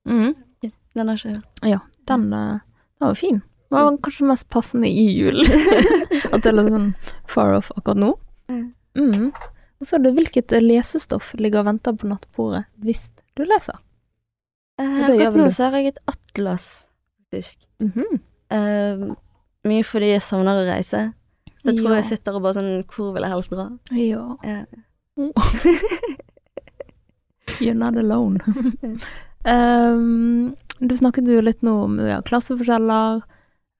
[0.07, 1.69] Ja, Den har jeg ikke hørt.
[1.71, 1.79] Ja,
[2.11, 2.59] den, eh,
[2.99, 3.43] den var fin.
[3.67, 5.41] Det var kanskje mest passende i jul.
[6.33, 6.93] At det er litt sånn
[7.31, 8.13] far off akkurat nå.
[8.51, 8.67] Mm.
[8.99, 9.33] Mm.
[9.81, 13.03] Og så er det hvilket lesestoff ligger og venter på nattbordet hvis
[13.37, 13.77] du leser.
[14.81, 15.99] Eh, Akkurat nå så har jeg et
[16.37, 17.69] atlas, faktisk.
[17.81, 18.19] Mm -hmm.
[18.53, 19.15] uh,
[19.65, 21.13] mye fordi jeg savner å reise.
[21.63, 21.95] Så jeg tror Ja.
[21.97, 23.79] jeg sitter og bare sånn Hvor vil jeg helst dra?
[23.91, 24.37] Ja.
[24.45, 24.65] Uh.
[27.61, 28.39] You're not alone.
[29.45, 30.55] um,
[30.89, 33.23] du snakket jo litt nå om ja, klasseforskjeller,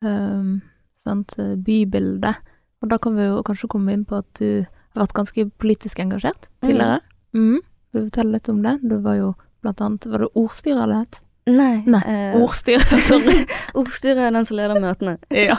[0.03, 0.63] um,
[1.05, 2.35] sant, bybilde.
[2.83, 4.65] Og da kan vi jo kanskje komme inn på at du
[4.95, 7.01] har vært ganske politisk engasjert tidligere.
[7.35, 7.61] Mm.
[7.93, 8.79] Vil du fortelle litt om det?
[8.83, 11.21] Du var jo blant annet Var det ordstyrer det het?
[11.47, 11.83] Nei.
[11.87, 12.91] Nei, eh, ordstyret.
[13.07, 13.45] Sorry.
[13.79, 15.17] ordstyret er den som leder møtene.
[15.31, 15.55] ja.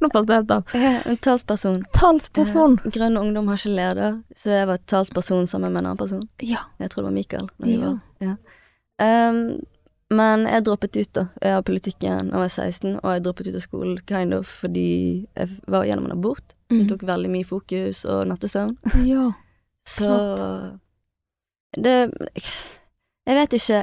[0.00, 0.72] Nå falt det helt av.
[0.74, 1.82] En talsperson.
[1.92, 2.78] Talsperson.
[2.84, 6.24] Eh, Grønn ungdom har ikke leder, så jeg var talsperson sammen med en annen person.
[6.42, 6.62] Ja.
[6.80, 7.48] Jeg tror det var Mikael.
[7.68, 7.78] Ja.
[7.84, 8.34] var- ja.
[9.04, 9.38] Um,
[10.14, 13.56] men jeg droppet ut da, av politikken da jeg var 16, og jeg droppet ut
[13.58, 16.54] av skolen kind of fordi jeg var gjennom en abort.
[16.70, 16.78] Mm.
[16.80, 16.88] Mm.
[16.88, 18.76] tok veldig mye fokus og nattesøvn.
[19.04, 19.28] ja.
[19.84, 20.08] Så
[21.76, 21.96] det
[23.26, 23.80] Jeg vet ikke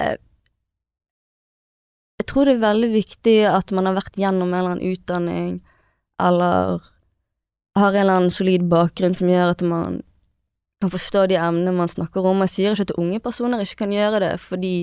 [2.22, 5.54] Jeg tror det er veldig viktig at man har vært gjennom en eller annen utdanning,
[6.22, 6.84] eller
[7.80, 10.02] har en eller annen solid bakgrunn som gjør at man
[10.82, 12.44] kan forstå de emnene man snakker om.
[12.46, 14.76] Jeg sier ikke at unge personer ikke kan gjøre det, fordi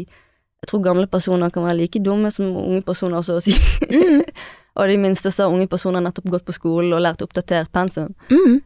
[0.58, 3.54] jeg tror gamle personer kan være like dumme som unge personer, så å si.
[3.86, 4.26] Mm.
[4.78, 8.10] og de minste så har unge personer nettopp gått på skolen og lært oppdatert pensum.
[8.34, 8.58] Mm.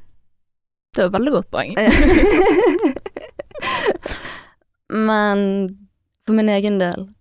[0.96, 1.76] Det var et veldig godt poeng.
[5.12, 5.38] Men
[6.24, 7.12] for min egen del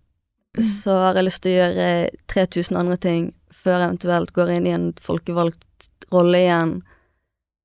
[0.58, 0.64] Mm.
[0.68, 1.88] så har jeg lyst til å gjøre
[2.28, 6.74] 3000 andre ting før jeg eventuelt går inn i en folkevalgt rolle igjen.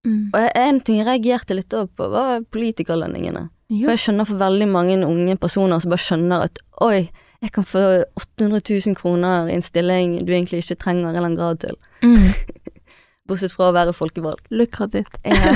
[0.07, 0.29] Mm.
[0.31, 3.47] Og en ting jeg reagerte litt over på, var politikerlønningene.
[3.67, 7.09] For jeg skjønner for veldig mange unge personer som bare skjønner at oi,
[7.43, 7.83] jeg kan få
[8.15, 11.75] 800 000 kroner i en stilling du egentlig ikke trenger en eller annen grad til.
[12.01, 12.31] Mm.
[13.27, 14.47] Bortsett fra å være folkevalgt.
[14.55, 15.19] Lukrativt.
[15.27, 15.51] Ja.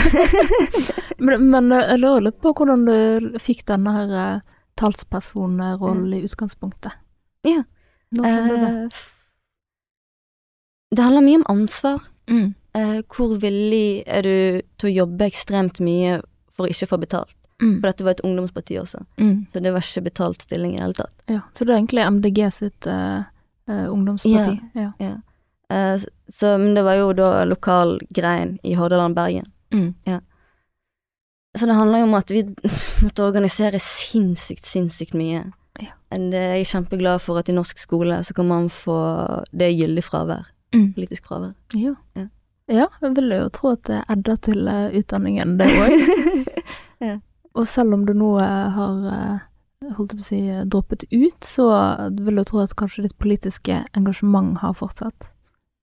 [1.21, 4.39] Men, men eh, jeg lurer litt på hvordan du fikk denne eh,
[4.81, 6.95] talspersonrollen i utgangspunktet.
[7.47, 7.63] Ja.
[8.15, 8.71] Når skjedde det?
[8.71, 9.01] Eh,
[10.95, 12.01] det handler mye om ansvar.
[12.29, 12.53] Mm.
[12.75, 17.35] Eh, hvor villig er du til å jobbe ekstremt mye for å ikke få betalt?
[17.61, 17.77] Mm.
[17.79, 19.45] For dette var et ungdomsparti også, Mm.
[19.53, 21.13] så det var ikke betalt stilling i det hele tatt.
[21.27, 21.41] Ja.
[21.53, 23.23] Så det er egentlig MDG sitt eh,
[23.67, 24.59] ungdomsparti?
[24.73, 24.91] Ja.
[25.69, 29.45] Eh, s- så, men det var jo da lokal grein i Hordaland, Bergen.
[29.71, 29.93] Mm.
[31.57, 32.43] Så det handler jo om at vi
[33.05, 35.51] måtte organisere sinnssykt, sinnssykt mye.
[35.79, 35.93] Ja.
[36.11, 38.97] Jeg det er jeg kjempeglad for at i norsk skole så kan man få
[39.55, 40.51] det gyldig fravær.
[40.75, 40.93] Mm.
[40.93, 41.53] Politisk fravær.
[41.75, 41.95] Ja.
[42.15, 42.27] Ja.
[42.67, 45.95] ja, jeg vil jo tro at det edder til eh, utdanningen, det òg.
[47.01, 47.17] Ja.
[47.57, 51.47] Og selv om du nå eh, har eh, holdt på å si, eh, droppet ut,
[51.47, 51.67] så
[52.19, 55.31] vil jeg tro at kanskje ditt politiske engasjement har fortsatt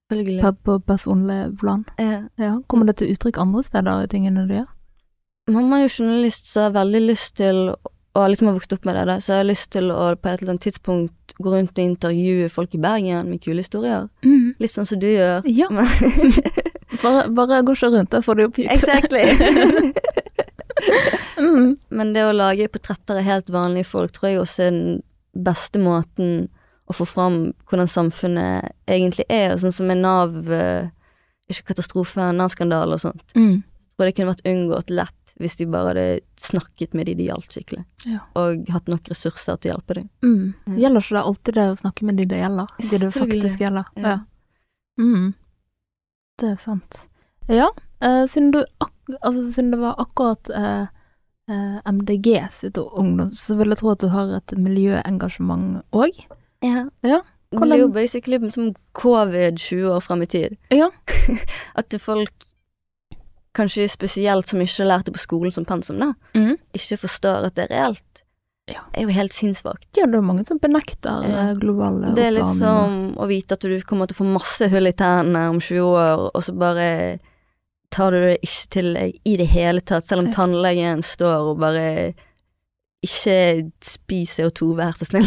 [0.09, 1.85] på, på personlig plan.
[2.01, 2.23] Ja.
[2.41, 2.55] Ja.
[2.71, 4.71] Kommer det til uttrykk andre steder i tingene du gjør?
[5.49, 7.63] Mamma er jo journalist, så jeg har veldig lyst til
[8.17, 10.31] og liksom har vokst opp med det, da, så jeg har lyst til å på
[10.31, 14.09] et eller annet tidspunkt gå rundt og intervjue folk i Bergen med kule historier.
[14.59, 15.45] Litt sånn som du gjør.
[15.47, 15.69] Ja.
[17.03, 18.71] Bare, bare gå ikke rundt, da får du opp hit.
[18.73, 19.21] exactly.
[21.37, 21.75] mm.
[21.93, 25.03] Men det å lage portretter av helt vanlige folk tror jeg også er den
[25.37, 26.49] beste måten
[26.89, 27.37] å få fram
[27.69, 30.89] hvordan samfunnet egentlig er, og sånn som med Nav eh,
[31.53, 33.37] Ikke katastrofe, Nav-skandale og sånt.
[33.37, 33.61] Mm.
[33.97, 37.53] tror det kunne vært unngått lett hvis de bare hadde snakket med de de gjaldt
[37.55, 38.19] skikkelig, Ja.
[38.35, 40.09] og hatt nok ressurser til å hjelpe dem.
[40.23, 40.79] Mm.
[40.79, 42.67] Gjelder ikke det alltid det å snakke med de det gjelder?
[42.91, 43.87] De det faktisk gjelder?
[43.97, 44.09] Ja.
[44.09, 44.19] Ja.
[44.99, 45.35] Mm.
[46.39, 47.03] Det er sant.
[47.49, 47.71] Ja,
[48.01, 48.65] eh, siden du
[49.23, 50.87] altså, siden det var akkurat eh,
[51.51, 56.19] eh, MDG sitt ungdom, så vil jeg tro at du har et miljøengasjement òg.
[56.65, 56.89] Ja.
[57.07, 60.57] Ja, Det blir jo basically som covid 20 år fram i tid.
[60.71, 60.91] Ja.
[61.79, 62.35] At folk,
[63.59, 66.57] kanskje spesielt som ikke lærte på skolen som pensum, da, Mm.
[66.79, 68.23] ikke forstår at det er reelt,
[68.69, 68.81] Ja.
[68.95, 69.87] er jo helt sinnssvakt.
[69.97, 73.61] Ja, det er mange som benekter eh, global Det er litt som å vite at
[73.65, 77.19] du kommer til å få masse hull i tennene om 20 år, og så bare
[77.91, 80.33] tar du det ikke til deg i det hele tatt, selv om Ja.
[80.35, 82.15] tannlegen står og bare
[83.05, 85.25] ikke spis CO2, vær så snill.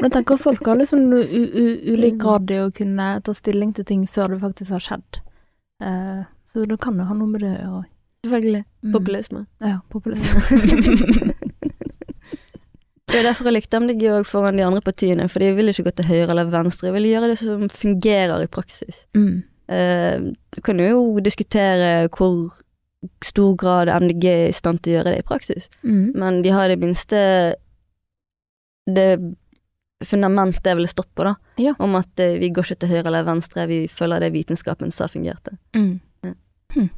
[0.00, 2.18] Men jeg tenker folk har liksom ulik Mm.
[2.22, 5.20] grad i å kunne ta stilling til ting før det faktisk har skjedd.
[5.82, 7.86] Eh, så det kan jo ha noe med det å gjøre.
[8.22, 8.64] Selvfølgelig.
[8.84, 8.92] Mm.
[8.94, 9.46] Populisme.
[9.64, 10.40] Ja, populisme.
[13.12, 15.84] Det er derfor jeg likte MDG òg foran de andre partiene, for de vil ikke
[15.84, 19.02] gå til høyre eller venstre, de vil gjøre det som fungerer i praksis.
[19.16, 19.42] mm.
[19.72, 22.50] Uh, du kan jo diskutere hvor
[23.24, 26.12] stor grad MDG er i stand til å gjøre det i praksis, Mm.
[26.18, 27.54] men de har i det minste
[28.90, 29.06] det
[30.04, 31.74] fundamentet jeg ville stått på, da, Ja.
[31.78, 35.06] om at eh, vi går ikke til høyre eller venstre, vi følger det vitenskapen sa
[35.06, 35.56] fungerte.
[35.74, 36.00] Mm.
[36.74, 36.90] Hm.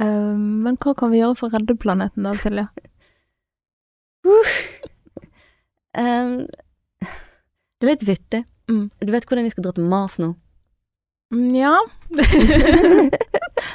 [0.00, 2.68] Eh, men hva kan vi gjøre for å redde planeten da, Silje?
[5.92, 8.44] Eh, det er litt vittig.
[8.70, 8.86] Mm.
[9.02, 10.30] Du vet hvordan de skal dra til Mars nå?
[11.32, 11.72] Mm, ja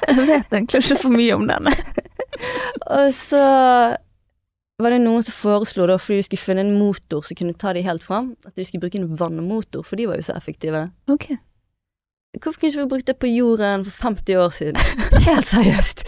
[0.08, 1.70] Jeg vet egentlig ikke for mye om den.
[2.94, 3.44] Og så
[4.78, 7.74] var det noen som foreslo, da, fordi de skulle finne en motor som kunne ta
[7.74, 10.84] de helt fram, at de skulle bruke en vannmotor, for de var jo så effektive.
[11.10, 11.32] Ok.
[12.44, 14.80] Hvorfor kunne ikke vi brukt det på jorden for 50 år siden?
[15.28, 16.06] Helt seriøst.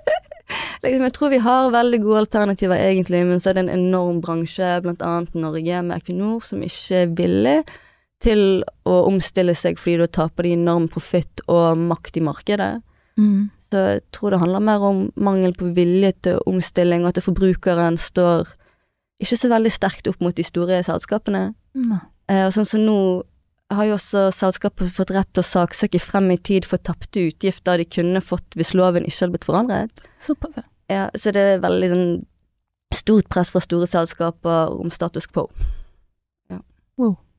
[0.84, 4.20] liksom, jeg tror vi har veldig gode alternativer, egentlig, men så er det en enorm
[4.24, 7.56] bransje, blant annet Norge, med Equinor, som ikke er villig
[8.20, 12.72] til å omstille seg fordi da taper de enorm profitt og makt i markedet.
[13.16, 13.48] Mm.
[13.70, 17.96] Så jeg tror det handler mer om mangel på vilje til omstilling, og at forbrukeren
[18.00, 18.50] står
[19.20, 21.50] ikke så veldig sterkt opp mot de store selskapene.
[21.76, 21.98] Mm.
[22.30, 22.98] Eh, og sånn som nå
[23.70, 27.80] har jo også selskapet fått rett til å saksøke frem i tid for tapte utgifter
[27.80, 30.04] de kunne fått hvis loven ikke hadde blitt forandret.
[30.22, 30.66] Såpass, ja.
[30.90, 32.08] Ja, så det er veldig sånn
[32.94, 35.46] stort press fra store selskaper om status quo.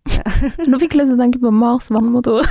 [0.69, 2.47] Nå fikk jeg lyst til å tenke på Mars vannmotor.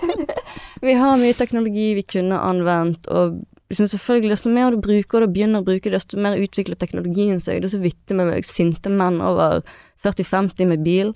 [0.84, 5.34] Vi har mye teknologi vi kunne anvendt, og liksom selvfølgelig, desto mer du bruker og
[5.34, 7.60] begynner å bruke, desto mer utvikler teknologien seg.
[7.60, 9.60] Det er så vittig med meg, sinte menn over
[10.06, 11.12] 40-50 med bil.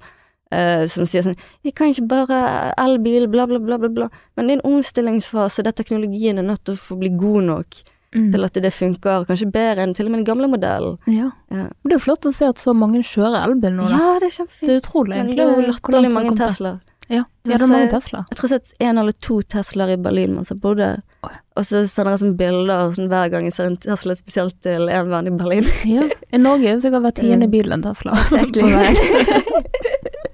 [0.53, 4.11] Eh, som sier sånn 'Vi kan ikke bare elbil, bla, bla, bla, bla, bla'.
[4.37, 7.83] Men det er en omstillingsfase der teknologien er nødt til å få bli god nok
[8.15, 8.31] Mm.
[8.33, 10.99] til at det funker, kanskje bedre enn til og med den gamle modellen.
[11.09, 11.33] Ja.
[11.51, 13.97] Ja, Det er jo flott å se at så mange kjører elbil nå, da.
[13.99, 14.67] ja det er kjempefint.
[14.67, 15.37] Det er utrolig, Men egentlig.
[15.37, 16.37] det er jo latterlig mange.
[16.37, 16.81] Teslaer.
[17.11, 18.01] Ja, ja det er mange Teslaer.
[18.01, 18.25] Tesla.
[18.31, 21.03] Jeg tror jeg har sett en eller to Teslaer i Berlin mens jeg bodde.
[21.25, 21.29] Ja.
[21.57, 24.89] Og så sender jeg sånne bilder sånn, hver gang jeg ser en Tesla spesielt til
[24.89, 25.65] en venn i Berlin.
[25.85, 26.09] Ja.
[26.33, 28.13] I Norge er det sikkert hver tiende bil en Tesla.
[28.13, 28.63] Exactly.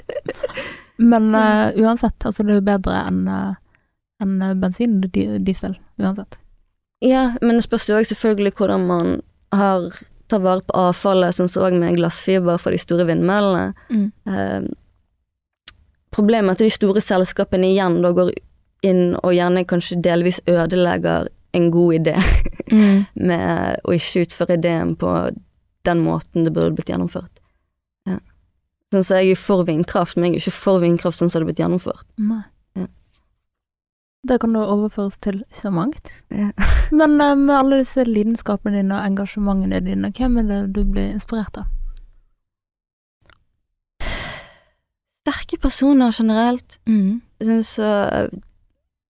[1.00, 3.58] Men uh, uansett, altså det er jo bedre enn uh,
[4.20, 5.78] enn, eh, bensin og diesel.
[6.00, 6.38] Uansett.
[7.00, 9.20] Ja, men det spørs jo òg selvfølgelig hvordan man
[9.56, 9.88] har
[10.30, 13.72] tar vare på avfallet, sånn som òg med glassfiber fra de store vindmøllene.
[13.90, 14.06] Mm.
[14.30, 14.68] Eh,
[16.14, 18.30] problemet er at de store selskapene igjen da går
[18.86, 22.16] inn og gjerne kanskje delvis ødelegger en god idé
[22.70, 23.04] Mm.
[23.28, 25.10] med å ikke utføre ideen på
[25.82, 27.39] den måten det burde blitt gjennomført.
[28.90, 31.44] Sånn så jeg er for vindkraft, men jeg er ikke for vindkraft sånn som det
[31.44, 32.06] er blitt gjennomført.
[32.18, 32.40] Nei.
[32.78, 32.86] Ja.
[34.26, 36.10] Det kan da overføres til så mangt.
[36.34, 36.50] Ja.
[36.98, 41.12] Men uh, med alle disse lidenskapene dine og engasjementene dine, hvem er det du blir
[41.14, 41.70] inspirert av?
[45.22, 46.78] Sterke personer generelt.
[46.90, 47.20] Mm.
[47.40, 48.26] Jeg syns uh,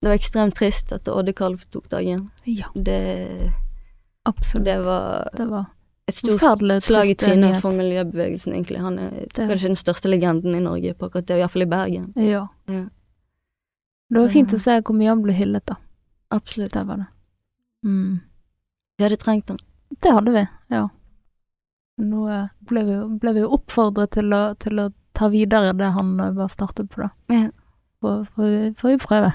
[0.00, 2.28] det var ekstremt trist at Oddekar tok dagen.
[2.44, 3.00] Ja, Det,
[4.28, 4.64] absolutt.
[4.68, 5.66] det var Det var
[6.10, 8.80] et stort slag i trynet for miljøbevegelsen, egentlig.
[8.84, 12.12] Han er Det- kanskje den største legenden i Norge på akkurat det, iallfall i Bergen.
[12.16, 12.48] Ja.
[12.66, 12.84] Ja.
[14.10, 15.76] Det var fint å se hvor mye han ble hyllet, da.
[16.30, 16.72] Absolutt.
[16.72, 17.06] Det var det.
[17.86, 18.20] Mm.
[18.98, 19.58] Vi hadde trengt han.
[20.02, 20.88] Det hadde vi, ja.
[22.00, 26.14] Nå eh, ble vi, ble vi oppfordret til å, til å ta videre det han
[26.20, 27.10] eh, var startet på, da.
[27.32, 27.48] Ja.
[28.00, 29.32] Får får vi, vi prøve.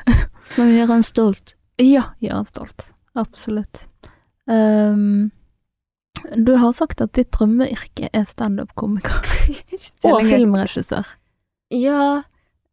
[0.57, 1.55] Men vi gjør han stolt.
[1.81, 2.87] Ja, gjør han stolt.
[3.15, 3.87] Absolutt.
[4.49, 5.31] Ehm,
[6.35, 9.21] du har sagt at ditt drømmeyrke er standup-komiker
[10.09, 11.05] og filmregissør.
[11.75, 12.23] Ja.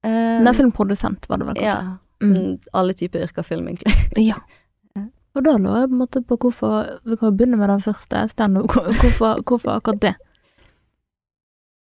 [0.05, 1.69] eh, Nei, filmprodusent var det vel kanskje?
[1.69, 1.99] Ja.
[2.23, 3.95] Mm, Alle typer yrker film, egentlig.
[4.31, 4.39] Ja.
[5.33, 7.81] Og da lurer jeg på en måte på hvorfor Vi kan jo begynne med den
[7.81, 8.75] første, standup.
[8.75, 10.15] Hvorfor, hvorfor akkurat det?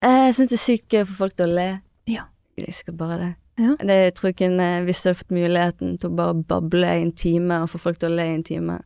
[0.05, 1.65] Eh, Jeg syns det er sykt gøy å få folk til å le.
[2.09, 2.27] Ja.
[2.59, 3.31] Jeg skal bare det.
[3.59, 3.73] Ja.
[3.83, 7.01] det jeg tror ikke en, Hvis jeg hadde fått muligheten til å bare bable i
[7.03, 8.77] en time og få folk til å le i en time,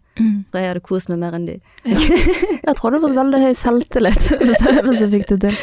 [0.49, 1.59] for jeg hadde kost meg mer enn de.
[1.85, 1.97] Ja.
[2.67, 5.57] Jeg tror du har fått veldig høy selvtillit hvis jeg- fikk det til.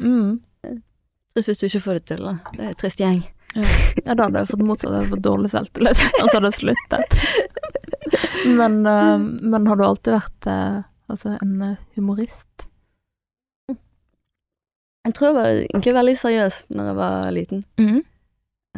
[0.00, 0.38] Mm.
[1.34, 2.34] Trist hvis du ikke får det til, da.
[2.54, 3.20] Det er en trist gjeng.
[3.58, 6.58] Ja, da hadde jeg fått motsatt, jeg hadde fått dårlig selvtillit, og så hadde jeg
[6.60, 7.16] sluttet.
[8.58, 12.44] Men, uh, men har du alltid vært uh, altså en eh, humorist?
[15.08, 17.62] Jeg tror jeg var egentlig veldig seriøs når jeg var liten.
[17.80, 18.00] Mm.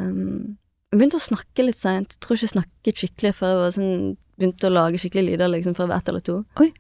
[0.01, 0.57] Um,
[0.91, 2.17] jeg begynte å snakke litt seint.
[2.19, 3.93] Tror ikke jeg snakket skikkelig før jeg var sånn,
[4.41, 6.41] begynte å lage skikkelig lyder liksom før jeg var ett eller to.
[6.63, 6.71] Oi.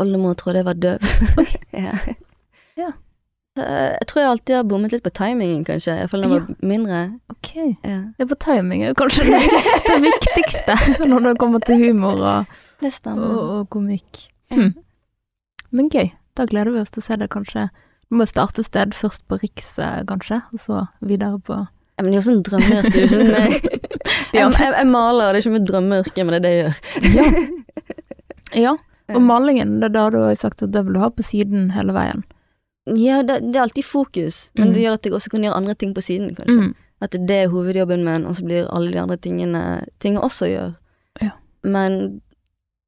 [0.00, 1.14] Oldemor trodde jeg var døv.
[1.38, 1.62] Okay.
[1.86, 1.94] ja.
[2.80, 2.90] Ja.
[3.58, 5.96] Eh, jeg tror jeg alltid har bommet litt på timingen, kanskje.
[6.00, 7.00] Iallfall da jeg var mindre.
[7.32, 7.52] Ok.
[7.84, 7.98] Ja.
[8.18, 9.40] Ja, for timing er jo kanskje det,
[9.86, 10.78] det viktigste
[11.10, 14.24] når det kommer til humor og, og, og komikk.
[14.54, 14.72] Hm.
[15.70, 16.14] Men gøy.
[16.38, 17.66] Da gleder vi oss til å se det kanskje
[18.10, 21.58] Vi må starte sted, først på Riks, eh, kanskje, og så videre på
[22.02, 23.06] men det er jo sånn drømmeyrke.
[23.10, 23.60] Sånn, jeg,
[24.34, 26.76] jeg, jeg, jeg maler, det er ikke mitt drømmeyrke, men det er det jeg gjør.
[28.50, 28.72] Ja.
[28.72, 28.72] ja.
[29.14, 31.68] Og malingen, det er da du har sagt at det vil du ha på siden
[31.74, 32.24] hele veien.
[32.98, 34.74] Ja, det, det er alltid fokus, men Mm.
[34.74, 36.56] det gjør at jeg også kan gjøre andre ting på siden, kanskje.
[36.70, 36.74] Mm.
[37.00, 39.62] At det er hovedjobben min, og så blir alle de andre tingene
[40.02, 40.72] ting jeg også gjør.
[41.22, 41.30] Ja.
[41.62, 42.20] Men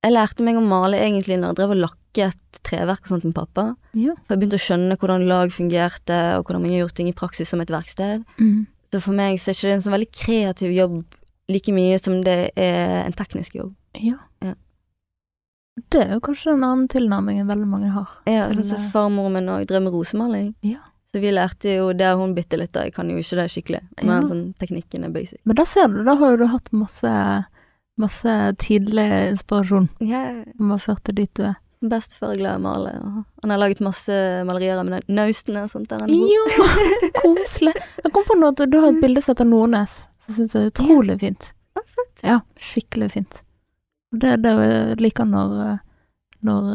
[0.02, 3.34] jeg lærte meg å male egentlig når jeg drev og lakket treverk og sånt med
[3.38, 3.64] pappa.
[3.94, 4.14] Ja.
[4.26, 7.48] For jeg begynte å skjønne hvordan lag fungerte, og hvordan man gjør ting i praksis
[7.54, 8.26] som et verksted.
[8.42, 8.66] Mm.
[8.92, 10.98] Så for meg så er ikke det en sånn veldig kreativ jobb
[11.52, 13.72] like mye som det er en teknisk jobb.
[13.98, 14.18] Ja.
[14.44, 14.54] Ja.
[15.92, 18.10] Det er jo kanskje en annen tilnærming enn veldig mange har.
[18.28, 20.50] Ja, sånn som eh, farmoren min òg drev med rosemaling.
[20.66, 20.82] Ja.
[21.12, 22.86] Så vi lærte jo det hun bitte litt av.
[22.88, 24.28] Jeg kan jo ikke det skikkelig, men Ja.
[24.28, 25.40] sånn teknikken er basic.
[25.44, 27.12] Men da ser du, da har jo du hatt masse,
[28.00, 31.56] masse tidlig inspirasjon som har ført til dit du er.
[31.90, 34.14] Bestefar er glad i å male, og han har laget masse
[34.46, 36.04] malerier av naustene og sånt der.
[36.04, 36.12] han.
[36.12, 36.68] Ja,
[37.22, 37.74] koselig.
[38.04, 40.54] Jeg kom på noe at du har et bilde sett av Nordnes, som jeg syns
[40.60, 41.52] er utrolig fint.
[42.22, 43.40] Ja, skikkelig fint.
[44.12, 45.78] Det Det, det jeg liker når,
[46.46, 46.66] når,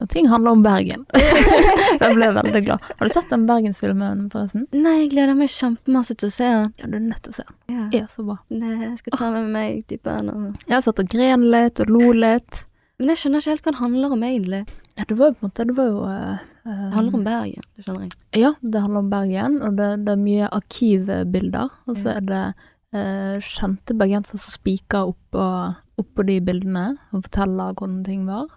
[0.00, 1.04] når ting handler om Bergen.
[2.00, 2.88] jeg ble veldig glad.
[2.98, 4.64] Har du sett den bergensfilmen, forresten?
[4.72, 6.72] Nei, jeg gleder meg kjempemasse til å se den.
[6.80, 7.58] Ja, du er nødt til å se den.
[7.76, 7.84] Ja.
[8.00, 8.38] Er så bra.
[8.50, 10.38] Nei, jeg skal ta med meg typen nå.
[10.66, 12.64] Jeg har satt og gren litt og lo litt.
[12.98, 14.62] Men jeg skjønner ikke helt hva den handler om, egentlig.
[14.98, 17.66] Ja, det var jo på en måte Det var jo uh, Det handler om Bergen,
[17.76, 18.16] det skjønner jeg.
[18.42, 21.76] Ja, det handler om Bergen, og det, det er mye arkivbilder.
[21.86, 22.42] Og så er det
[22.96, 25.44] uh, kjente bergensere som spiker oppå
[25.98, 28.50] opp de bildene og forteller hvordan ting var.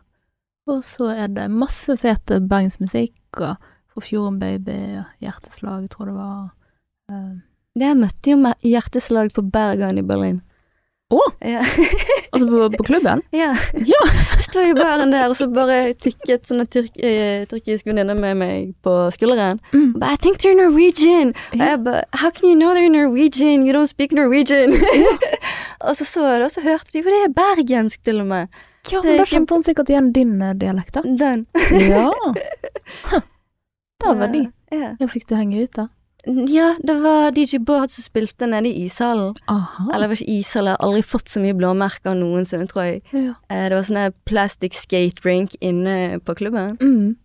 [0.69, 6.07] Og så er det masse fete bergensmusikk og For Fjorden Baby og Hjerteslag, jeg tror
[6.07, 6.43] det var.
[7.75, 10.39] Det Jeg møtte jo med hjerteslag på Bergen i Berlin.
[11.11, 11.19] Å!
[11.43, 11.59] Ja.
[12.31, 13.21] altså på, på klubben?
[13.35, 13.49] ja.
[13.75, 14.01] Ja!
[14.51, 18.71] Står i baren der, og så bare tikket sånne tyrk eh, tyrkisk venninne med meg
[18.83, 19.59] på skulderen.
[19.75, 19.91] Mm.
[19.99, 21.33] But I think they're Norwegian.
[21.53, 21.77] Yeah.
[21.77, 23.65] Bare How can you know they're Norwegian?
[23.67, 24.71] You don't speak Norwegian.
[25.87, 28.27] og så så jeg det, og så hørte de, for det er bergensk til og
[28.31, 28.59] med.
[28.91, 31.01] ja Det er da ikke- kjente hun sikkert igjen din eh, dialekt, da.
[31.05, 31.45] Den.
[31.91, 32.07] Ja.
[33.11, 33.21] Huh.
[34.01, 34.47] Der var de.
[34.71, 34.95] Ja.
[34.99, 35.87] Ja, fikk du henge ut, da?
[36.25, 39.33] Ja, det var DJ Bård som spilte nede i ishallen.
[39.49, 39.87] Aha.
[39.93, 43.01] Eller det var ikke ishall, jeg har aldri fått så mye blåmerker noensinne, tror jeg.
[43.13, 43.33] Ja.
[43.49, 46.77] Eh, Det var sånne plastic skate rink inne på klubben.
[46.81, 47.15] Mm.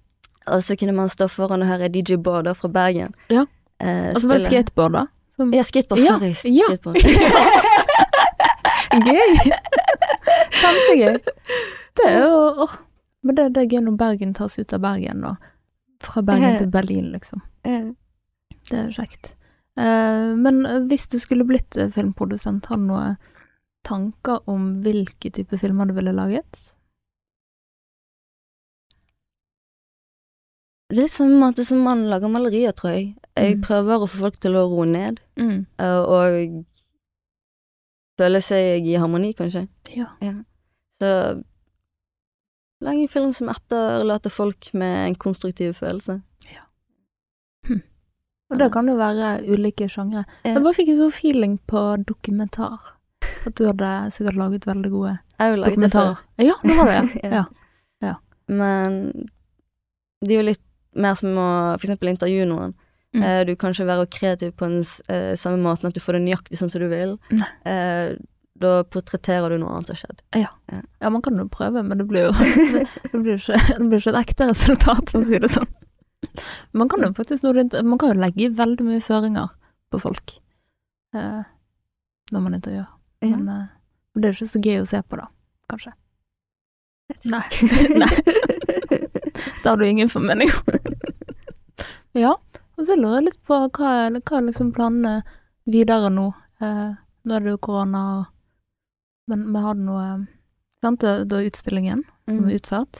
[0.46, 3.12] Og så kunne man stå foran og høre DJ Bård fra Bergen.
[3.28, 3.44] Ja.
[3.80, 5.06] Eh, Og så var det skateboard, da?
[5.36, 6.00] Som Ja, skateboard.
[6.00, 6.34] Ja, Sorry.
[6.56, 6.64] ja.
[6.70, 6.96] Skateboard.
[9.06, 9.36] Gøy!
[10.56, 11.18] Kjempegøy.
[11.96, 12.66] Det er jo.
[13.26, 15.36] Men det, det er gøy når Bergen tas ut av Bergen, og
[16.04, 17.42] fra Bergen til Berlin, liksom.
[17.66, 17.80] Ja.
[18.70, 19.34] Det er kjekt.
[19.78, 23.16] Eh, men hvis du skulle blitt eh, filmprodusent, har du noen
[23.86, 26.72] tanker om hvilke type filmer du ville laget?
[30.90, 33.14] Det er samme måte som man lager malerier, tror jeg.
[33.36, 33.62] Jeg Mm.
[33.62, 35.66] prøver å få folk til å roe ned, Mm.
[35.78, 36.64] eh, og
[38.18, 39.68] føle seg i harmoni, kanskje.
[39.94, 40.06] Ja.
[41.00, 41.44] Så
[42.82, 46.22] lage en film som etterlater folk med en konstruktiv følelse.
[48.50, 50.22] Og det kan jo være ulike sjangre.
[50.46, 52.92] Jeg bare fikk en sånn feeling på dokumentar.
[53.46, 56.20] At du hadde sikkert laget veldig gode det dokumentarer.
[56.38, 57.30] Ja, det har du, ja.
[57.30, 57.44] Ja.
[58.02, 58.14] ja.
[58.46, 59.00] men
[60.22, 60.62] det er jo litt
[60.96, 62.72] mer som å eksempel intervjue noen.
[63.16, 63.22] Mm.
[63.22, 66.24] Eh, Du kan ikke være kreativ på den eh, samme måten at du får det
[66.26, 67.16] nøyaktig sånn som du vil.
[67.68, 68.14] Eh,
[68.56, 70.22] da portretterer du noe annet som har skjedd.
[71.02, 72.32] Ja, man kan jo prøve, men det blir jo
[73.12, 75.68] det blir ikke, det blir ikke et ekte resultat, for å si det sånn.
[76.76, 79.48] Man kan jo faktisk det, man kan jo legge veldig mye føringer
[79.92, 80.34] på folk
[81.14, 81.42] eh,
[82.32, 82.88] når man intervjuer.
[83.24, 83.36] Ja.
[83.36, 83.66] Men, eh,
[84.16, 85.28] det er jo ikke så gøy å se på, da.
[85.70, 85.92] Kanskje.
[87.32, 87.44] Nei.
[88.02, 88.12] Nei.
[89.62, 90.78] Det har du ingen formening om.
[92.16, 92.32] ja,
[92.76, 95.18] og så lurer jeg litt på hva er, hva er liksom planene
[95.68, 96.28] videre nå?
[96.62, 96.94] Eh,
[97.26, 98.24] nå er det jo korona, og,
[99.30, 100.06] men vi har noe
[100.84, 102.48] Sant, da er utstillingen som Mm.
[102.50, 102.98] er utsatt.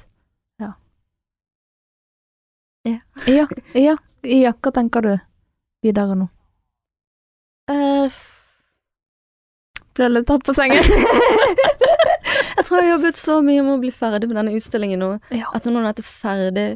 [2.87, 3.01] Ja.
[3.27, 3.47] Ja.
[3.75, 3.97] ja.
[4.27, 4.53] Ja.
[4.63, 5.13] Hva tenker du
[5.85, 6.29] videre nå?
[7.71, 8.11] Uh,
[9.97, 10.83] Ble litt tatt på sengen?
[12.57, 15.09] jeg tror jeg har jobbet så mye med å bli ferdig med denne utstillingen nå,
[15.35, 15.49] ja.
[15.57, 16.67] at når noen er ferdig,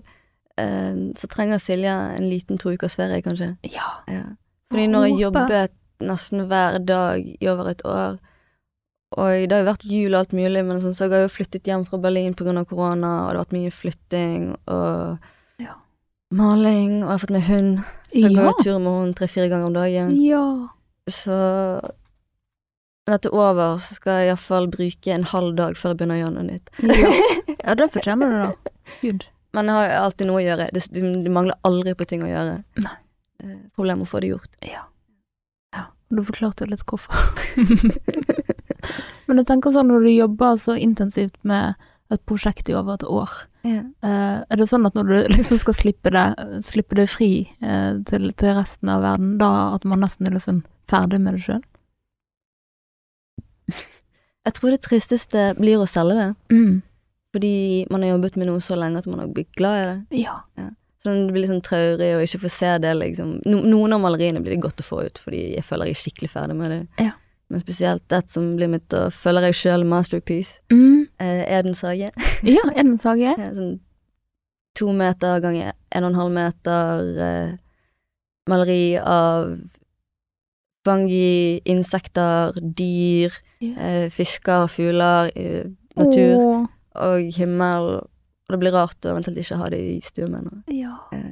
[0.60, 3.54] uh, så trenger Silja en liten to ukers ferie, kanskje.
[3.70, 3.92] ja.
[4.10, 4.24] Ja.
[4.70, 5.72] Fordi når jeg jobbet
[6.06, 8.20] nesten hver dag i over et år,
[9.18, 11.32] og det har jo vært jul og alt mulig, men sånn, så jeg har jo
[11.34, 15.30] flyttet hjem fra Berlin av korona, og det har vært mye flytting og.
[16.30, 18.44] Maling, og jeg har fått meg hund, så jeg går Ja.
[18.50, 20.12] går tur med henne tre-fire ganger om dagen.
[20.22, 20.68] Ja.
[21.08, 21.36] Så
[23.06, 26.18] når dette er over, så skal jeg iallfall bruke en halv dag før jeg begynner
[26.18, 26.70] å gjøre noe nytt.
[26.84, 27.12] Ja.
[27.66, 28.74] ja, det fortjener du, da.
[29.00, 29.26] Gud.
[29.52, 30.68] Men jeg har alltid noe å gjøre.
[30.72, 32.60] Det, det, mangler aldri på ting å gjøre.
[32.84, 32.96] Nei.
[33.74, 34.52] Problemet å få det gjort.
[34.62, 34.84] Ja.
[35.74, 35.86] ja.
[36.12, 37.16] Du forklarte litt hvorfor.
[39.26, 41.74] Men jeg tenker sånn når du jobber så intensivt med
[42.10, 43.30] et prosjekt i over et år,
[43.62, 43.82] Ja.
[44.02, 46.26] eh, er det sånn at når du liksom skal slippe det,
[46.66, 47.30] slippe det fri
[47.62, 51.44] eh, til, til resten av verden, da at man nesten er liksom ferdig med det
[51.46, 51.62] sjøl?
[54.46, 56.28] Jeg tror det tristeste blir å selge det.
[56.54, 56.78] Mm.
[57.34, 57.54] Fordi
[57.92, 60.22] man har jobbet med noe så lenge at man har blitt glad i det.
[60.24, 60.38] Ja.
[61.00, 63.36] Så det blir litt sånn traurig å ikke få se det, liksom.
[63.46, 66.00] No, noen av maleriene blir det godt å få ut, fordi jeg føler jeg er
[66.02, 66.80] skikkelig ferdig med det.
[67.06, 67.12] Ja.
[67.50, 71.08] Men spesielt et som blir mitt, og føler jeg sjøl masterpiece, Mm.
[71.18, 72.10] eh, Edens hage.
[72.46, 73.34] Ja, Edens hage.
[73.36, 73.80] Ja, Sånn
[74.78, 77.56] to meter ganger en og en halv meter eh,
[78.48, 79.58] maleri av
[80.86, 84.04] fungi, insekter, dyr, yeah.
[84.04, 85.66] eh, fisker, fugler, eh,
[85.98, 86.66] natur oh.
[86.94, 87.90] og himmel.
[88.00, 90.62] Og det blir rart å eventuelt ikke ha det i stuen min.
[90.72, 90.96] ja.
[91.12, 91.30] Eh,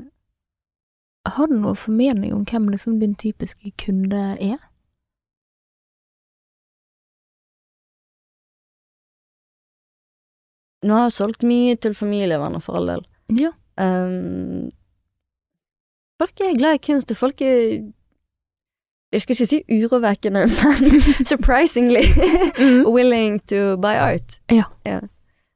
[1.29, 4.59] Har du noen formening om hvem liksom din typiske kunde er?
[10.83, 13.05] Nå har jeg solgt mye til familievenner, for all del.
[13.39, 13.51] Ja.
[13.79, 14.71] Um,
[16.21, 17.93] folk er glad i kunst, og folk er
[19.13, 20.43] Jeg skal ikke si urovekkende,
[20.83, 22.03] men surprisingly
[22.59, 22.85] Mm.
[22.97, 24.39] willing to buy art.
[24.53, 24.65] Ja.
[24.87, 25.01] Ja.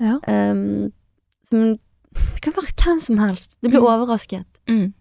[0.01, 0.15] Ja.
[0.51, 0.93] Um,
[1.51, 1.77] som,
[2.15, 3.59] det kan være hvem som helst.
[3.63, 3.87] Du blir Mm.
[3.87, 4.45] overrasket.
[4.69, 4.95] Mm.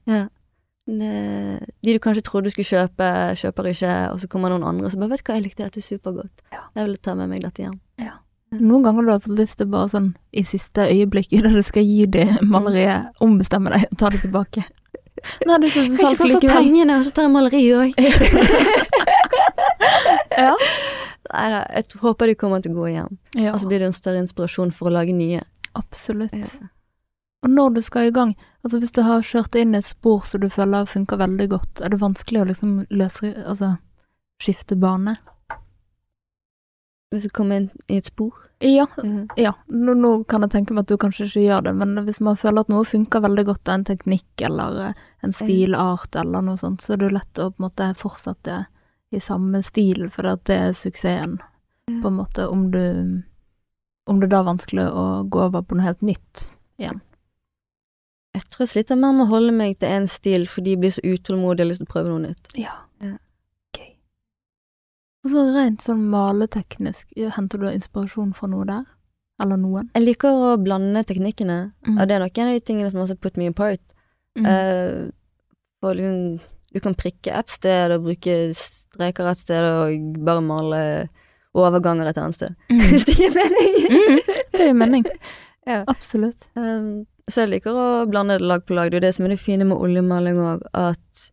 [0.88, 3.08] Det, de du kanskje trodde du skulle kjøpe,
[3.40, 5.82] kjøper ikke, og så kommer noen andre som bare 'Vet du hva, jeg likte dette
[5.82, 6.42] supergodt.
[6.52, 6.60] Ja.
[6.76, 7.80] Jeg vil ta med meg dette hjem'.
[8.52, 11.86] Noen ganger du har fått lyst til bare sånn i siste øyeblikk da du skal
[11.88, 14.66] gi det maleriet, ombestemme deg og ta det tilbake.
[15.48, 16.58] Nei, det er ikke salg ikke bare få likevel.
[16.58, 17.90] pengene, og så tar jeg maleri òg.
[20.32, 20.54] Ja.
[21.32, 23.18] Nei da, jeg håper de kommer til å gå hjem.
[23.38, 25.42] ja, Og så blir det en større inspirasjon for å lage nye.
[25.78, 26.34] absolutt.
[26.34, 26.70] Ja.
[27.44, 28.32] Og når du skal i gang,
[28.64, 31.90] altså hvis du har kjørt inn et spor som du føler funker veldig godt, er
[31.94, 33.74] det vanskelig å liksom løse, altså
[34.42, 35.18] skifte bane?
[37.12, 38.32] Hvis du kommer inn i et spor.
[38.64, 38.86] Ja,
[39.36, 39.54] Ja.
[39.68, 42.38] Nå, nå kan jeg tenke meg at du kanskje ikke gjør det, men hvis man
[42.40, 46.82] føler at noe funker veldig godt, en teknikk eller eh, en stilart eller noe sånt,
[46.82, 48.62] så er det lett å på en måte fortsette
[49.12, 51.42] i samme stil, for det er suksessen,
[51.92, 53.24] på en måte, om du
[54.08, 56.48] om det da er vanskelig å gå over på noe helt nytt
[56.82, 57.02] igjen.
[58.36, 60.94] Jeg tror jeg sliter mer med å holde meg til én stil fordi jeg blir
[60.96, 62.54] så utålmodig og har lyst til å prøve noe nytt.
[62.60, 62.78] Ja.
[65.24, 65.28] Ja.
[65.30, 68.86] Og så rent sånn maleteknisk, henter du inspirasjon fra noe der?
[69.42, 69.90] Eller noen?
[69.96, 72.00] Jeg liker å blande teknikkene, Mm.
[72.02, 73.80] og det er nok en av de tingene som også put me apart.
[74.38, 74.46] Mm.
[74.46, 75.12] Uh,
[75.94, 76.40] liksom,
[76.74, 81.10] du kan prikke ett sted og bruke streker ett sted og bare male
[81.54, 82.56] overganger et annet sted.
[82.70, 82.80] Mm.
[83.06, 83.78] Det gir mening!
[83.92, 84.20] Mm.
[84.52, 85.06] Det gir mening.
[85.68, 85.84] Ja.
[85.88, 86.48] Absolutt.
[86.56, 88.90] Um, så jeg liker å blande lag på lag.
[88.90, 91.28] Det er det som er det fine med oljemaling òg, at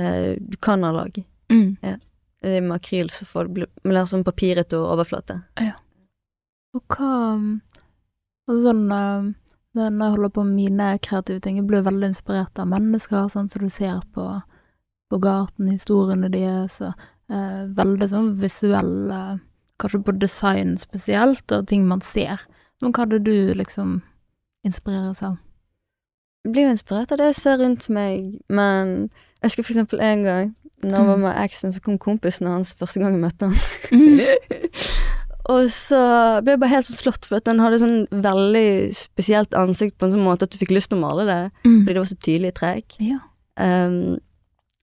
[0.00, 1.12] uh, du kan ha lag.
[1.52, 1.76] Mm.
[1.84, 1.98] Er
[2.42, 5.40] med akryl så får det mer sånn papiret og overflate.
[6.76, 7.12] Og hva
[8.48, 9.30] altså sånn, eh,
[9.70, 13.46] Når jeg holder på med mine kreative ting, jeg blir veldig inspirert av mennesker, sånn
[13.52, 14.24] som du ser på,
[15.06, 16.90] på gaten, historiene deres, og
[17.30, 19.20] eh, veldig sånn visuelle
[19.80, 22.42] Kanskje på design spesielt, og ting man ser.
[22.82, 24.02] Men hva det du liksom
[24.66, 25.38] inspireres av?
[26.44, 29.10] Jeg blir jo inspirert av det jeg ser rundt meg, men
[29.42, 31.20] jeg husker for eksempel en gang når jeg var Mm.
[31.26, 33.56] med eksen, så kom kompisen hans første gang jeg møtte han.
[33.92, 34.20] Mm.
[35.52, 36.00] og så
[36.40, 40.08] ble jeg bare helt sånn slått, for at den hadde sånn veldig spesielt ansikt på
[40.08, 41.82] en sånn måte at du fikk lyst til å male det, Mm.
[41.84, 42.96] fordi det var så tydelig trekk.
[43.04, 43.18] Ja.
[43.60, 44.16] Um,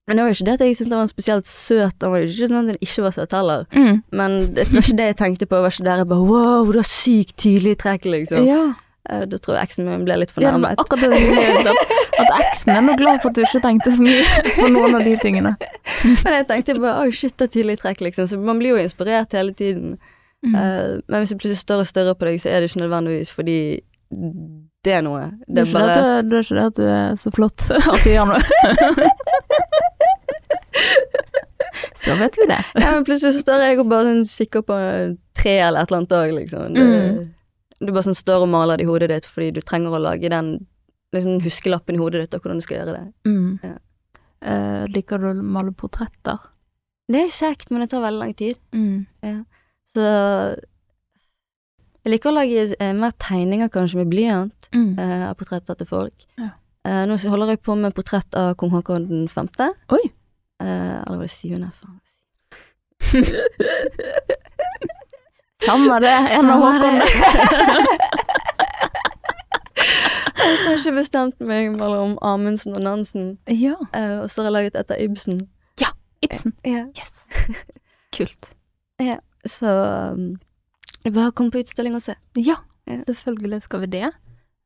[0.06, 2.18] men det var jo ikke det at jeg syntes han var spesielt søt, han var
[2.22, 3.66] jo ikke sånn at han ikke var søt heller.
[3.74, 4.02] Mm.
[4.12, 6.72] Men det var ikke det jeg tenkte på, det var ikke der jeg bare wow,
[6.72, 8.46] du har sykt tydelig trekk, liksom.
[8.46, 8.62] ja.
[9.08, 10.76] Eh, Da tror jeg eksen min ble litt Ja, fornærmet.
[10.78, 11.76] akkurat det jeg at,
[12.42, 14.22] eksen er nå glad for at du ikke tenkte så mye
[14.58, 15.52] på noen av de tingene.
[16.24, 18.24] Men jeg tenkte bare oh shit, det er tidlig trekk, liksom.
[18.28, 19.88] Så man blir jo inspirert hele tiden.
[20.44, 20.54] Mm.
[20.54, 23.30] Eh, men hvis det plutselig større og større på deg, så er det ikke nødvendigvis
[23.34, 23.58] fordi
[24.84, 25.24] det er noe.
[25.48, 27.30] Det er, er det, at bare du, det er ikke det at du er så
[27.34, 28.38] flott at du gjør noe.
[32.04, 32.60] så vet vi det.
[32.78, 34.76] Ja, men plutselig så står jeg og bare sånn kikker på
[35.38, 36.62] tre eller et eller annet òg, liksom.
[36.74, 37.18] Det, Mm.
[37.80, 40.28] Du bare sånn står og maler det i hodet ditt fordi du trenger å lage
[40.32, 40.48] den
[41.14, 43.06] liksom, huskelappen i hodet ditt av hvordan du skal gjøre det.
[43.30, 43.50] Mm.
[43.62, 43.76] Ja.
[44.38, 46.38] Uh, liker du å male portretter?
[47.08, 48.56] Det er kjekt, men det tar veldig lang tid.
[48.74, 49.06] Mm.
[49.94, 50.02] Så
[52.04, 54.98] jeg liker å lage eh, mer tegninger, kanskje, med blyant Mm.
[55.00, 56.18] eh, av portretter til folk.
[56.36, 56.50] Ja.
[56.84, 59.70] Eh, nå holder jeg på med portrett av kong Haakon den femte.
[59.92, 60.02] Oi.
[60.60, 61.70] Eh, eller var det syvende?
[61.80, 62.00] Faen.
[65.66, 67.00] Samme det, en av Håkon.
[70.38, 73.74] Jeg har ikke bestemt meg mellom Amundsen og Nansen, ja.
[73.92, 75.40] Uh, og så har jeg laget etter Ibsen.
[76.24, 76.52] Ibsen.
[76.66, 76.80] Ja.
[76.98, 77.12] Yes.
[78.16, 78.48] Kult.
[78.98, 79.70] Ja, Så
[80.12, 80.32] um,
[81.14, 82.14] bare kom på utstilling og se.
[82.36, 82.56] Ja,
[82.88, 82.96] Ja.
[83.06, 84.08] selvfølgelig skal vi det.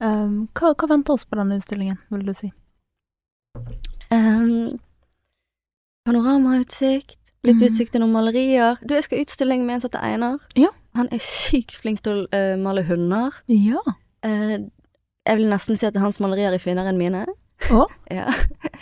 [0.01, 2.49] Um, hva, hva venter oss på denne utstillingen, vil du si?
[4.11, 4.79] Um,
[6.07, 7.67] panoramautsikt, litt mm.
[7.69, 8.79] utsikt til noen malerier.
[8.83, 10.39] Du, jeg skal utstilling med en som heter Einar.
[10.59, 10.71] Ja.
[10.99, 13.35] Han er sykt flink til å uh, male hunder.
[13.51, 13.83] Ja.
[14.25, 14.59] Uh,
[15.23, 17.27] jeg vil nesten si at hans malerier er finere enn mine.
[17.71, 17.87] Å?
[18.13, 18.29] Ja.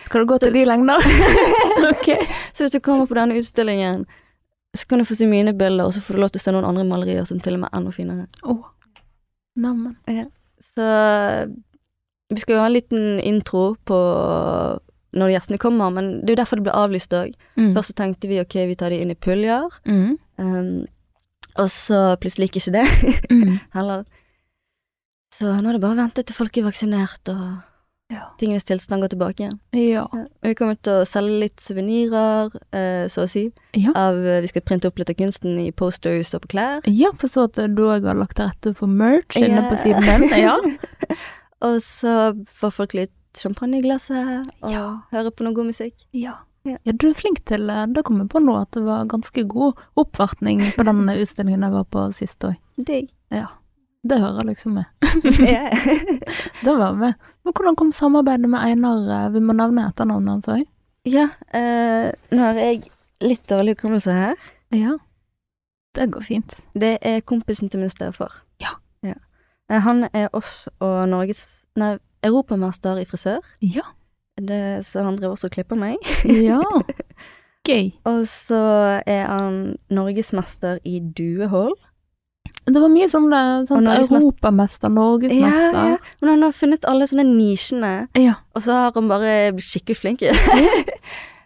[0.06, 1.04] Skal du gå til de lengder?
[1.92, 2.08] ok.
[2.50, 4.06] Så hvis du kommer på denne utstillingen
[4.74, 6.54] Så kan du få se mine bilder, og så får du lov til å se
[6.54, 8.26] noen andre malerier som til og med er enda finere.
[8.42, 8.64] Oh.
[9.60, 9.94] Neimen.
[10.72, 10.88] Så
[12.30, 13.98] vi skal jo ha en liten intro på
[15.12, 17.34] når gjestene kommer, men det er jo derfor det ble avlyst òg.
[17.56, 17.72] Mm.
[17.74, 20.18] Først så tenkte vi ok, vi tar de inn i puljer, Mm.
[20.38, 20.86] um,
[21.58, 22.86] og så plutselig gikk ikke det
[23.30, 23.58] Mm.
[23.74, 24.04] heller.
[25.34, 27.58] Så nå er det bare å vente til folk er vaksinert og
[28.10, 28.24] Ja.
[28.40, 29.58] tingenes tilstand går tilbake igjen.
[29.72, 30.02] Ja.
[30.12, 30.24] Ja.
[30.42, 33.52] Vi kommer til å selge litt suvenirer, uh, så å si.
[33.78, 33.92] Ja.
[33.94, 36.80] Av, eh, vi skal printe opp litt av kunsten i posters og på klær.
[36.90, 39.68] Ja, for så at du òg har lagt til rette for merch inne Ja.
[39.70, 40.28] på siden din.
[40.42, 40.56] Ja.
[41.62, 45.00] Og så får folk litt champagne i glasset, og Ja.
[45.12, 45.94] høre på noe god musikk.
[46.12, 46.34] Ja.
[46.64, 46.76] Ja.
[46.84, 49.46] ja, du er flink til Da Det kom jeg på nå, at det var ganske
[49.48, 52.56] god oppvartning på den utstillingen jeg var på sist òg.
[52.76, 53.08] Digg.
[53.30, 53.46] Ja.
[54.04, 54.84] Det hører liksom med.
[56.64, 57.14] Det var med.
[57.44, 59.24] Men hvordan kom samarbeidet med Einar?
[59.26, 60.66] eh, Vi må nevne etternavnet hans òg.
[61.06, 62.82] ja, eh, nå har jeg
[63.22, 64.34] litt dårlig hukommelse her.
[64.70, 64.98] Ja.
[65.94, 66.54] Det går fint.
[66.74, 68.32] Det er kompisen til min stefar.
[68.60, 68.76] Ja.
[69.02, 69.14] ja.
[69.70, 71.96] Han er oss og Norges Nei,
[72.26, 73.44] europamester i frisør.
[73.64, 73.86] Ja.
[74.40, 75.98] Det, så han driver også og klipper meg.
[76.50, 76.62] Ja.
[77.68, 77.90] Gøy.
[78.08, 78.58] Og så
[79.04, 81.76] er han norgesmester i duehold.
[82.64, 83.88] Det var mye sånn det, sånn.
[83.90, 85.76] Europamester, Norgesmester.
[85.76, 85.98] Ja, ja.
[86.22, 88.38] Men han har funnet alle sånne nisjene, ja.
[88.56, 90.24] og så har han bare blitt skikkelig flink.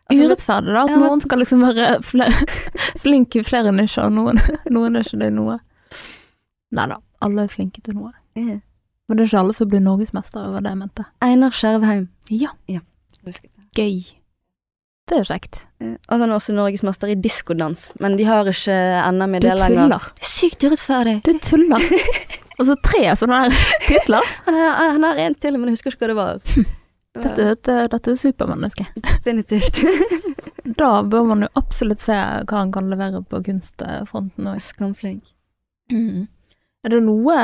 [0.05, 0.81] Altså, Urettferdig, da.
[0.83, 2.59] At Ja, noen skal liksom være flinke
[3.01, 4.37] flink i flere nisjer, og noen,
[4.68, 5.55] noen er ikke det noe.
[6.77, 8.12] Nei da, alle er flinke til noe.
[9.05, 9.09] Ja.
[9.09, 11.05] Men det er ikke alle som blir norgesmester, var det jeg mente.
[11.22, 12.07] Einar Skjervheim.
[12.32, 12.48] Ja,
[13.76, 14.05] gøy.
[15.05, 15.59] Det er kjekt.
[15.84, 18.76] Eh, Og han er også norgesmester i diskodans, men de har ikke
[19.12, 19.82] NM i Du det lenger.
[19.82, 19.98] tuller.
[20.14, 21.22] Det er Sykt urettferdig.
[21.26, 21.80] Du tuller.
[22.55, 23.48] Altså tre sånne
[23.88, 24.22] titler.
[24.46, 26.36] Han har, han har en til, men jeg husker ikke hva det var.
[27.24, 28.84] Dette, dette, dette er supermenneske.
[28.94, 29.80] Definitivt.
[30.78, 34.62] Da bør man jo absolutt se hva han kan levere på kunstfronten òg.
[34.62, 35.26] Skamflink.
[35.90, 36.28] Mm.
[36.85, 37.35] Er det noe,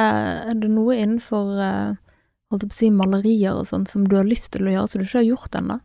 [0.52, 1.94] er det noe innenfor eh,
[2.52, 4.90] holdt jeg på å si, malerier og sånn som du har lyst til å gjøre,
[4.90, 5.78] som du ikke har gjort ennå?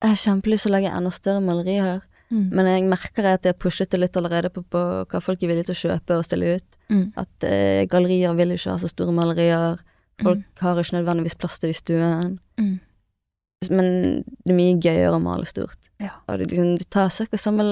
[0.00, 2.00] Jeg har kjempelyst til å lage enda større malerier,
[2.30, 2.44] Mm.
[2.54, 5.48] men jeg merker at jeg har pushet det litt allerede på, på hva folk er
[5.50, 6.76] villige til å kjøpe og stille ut.
[6.86, 7.06] Mm.
[7.18, 9.80] At eh, gallerier vil ikke ha så store malerier.
[10.22, 12.36] Folk har ikke nødvendigvis plass til det i stuen.
[12.60, 12.76] Mm.
[13.74, 13.88] Men
[14.22, 15.90] det er mye gøyere å male stort.
[15.98, 16.12] Ja.
[16.28, 17.40] Og det, liksom, det tar ca.
[17.40, 17.66] samme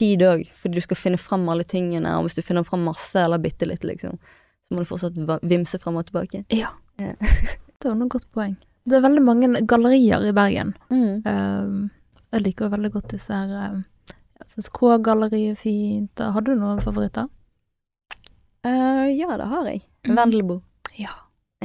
[0.00, 3.20] tid òg, fordi du skal finne fram alle tingene, og hvis du finner fram masse
[3.20, 4.18] eller bitte litt, liksom,
[4.66, 6.44] så må du fortsatt vimse fram og tilbake.
[6.54, 6.72] Ja.
[7.00, 7.14] Ja.
[7.84, 8.54] Det var noe godt poeng.
[8.88, 10.70] Det er veldig mange gallerier i Bergen.
[10.92, 11.20] Mm.
[11.24, 16.22] Uh, jeg liker veldig godt disse her uh, Jeg syns K-galleriet er fint.
[16.36, 17.28] Har du noen favoritter?
[18.64, 19.82] Uh, ja, det har jeg.
[20.08, 20.16] Mm.
[20.16, 20.58] Vendelbo.
[20.96, 21.12] Ja.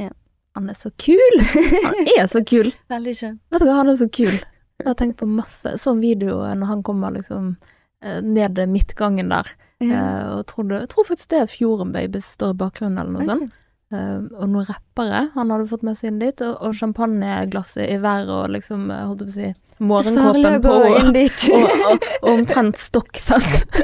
[0.00, 0.12] Ja.
[0.58, 1.40] Han er så kul!
[1.88, 2.72] Han er så kul!
[2.92, 3.36] Veldig skjønn.
[3.52, 4.32] Vet du hva, han er så kul.
[4.80, 7.54] Jeg har tenkt på masse sånn video når han kommer liksom
[8.00, 9.48] ned midtgangen der.
[9.80, 10.00] Ja.
[10.36, 13.24] og trodde, jeg tror faktisk det er Fjorden Baby som står i bakgrunnen, eller noe
[13.24, 13.54] sånt.
[13.90, 17.96] Eh, og noen rappere han hadde fått med seg inn dit, og, og champagneglasset i
[17.98, 22.78] været og liksom, eh, holdt jeg på å si, morgenkåpen på, og, og, og, omtrent
[22.78, 23.80] stokk, sant.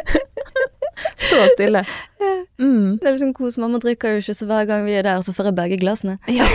[1.26, 1.82] så stille.
[2.60, 3.00] Mm.
[3.00, 3.58] Det er liksom kos.
[3.58, 6.20] Mamma drikker jo ikke, så hver gang vi er der, så får jeg begge glassene.
[6.30, 6.46] Ja.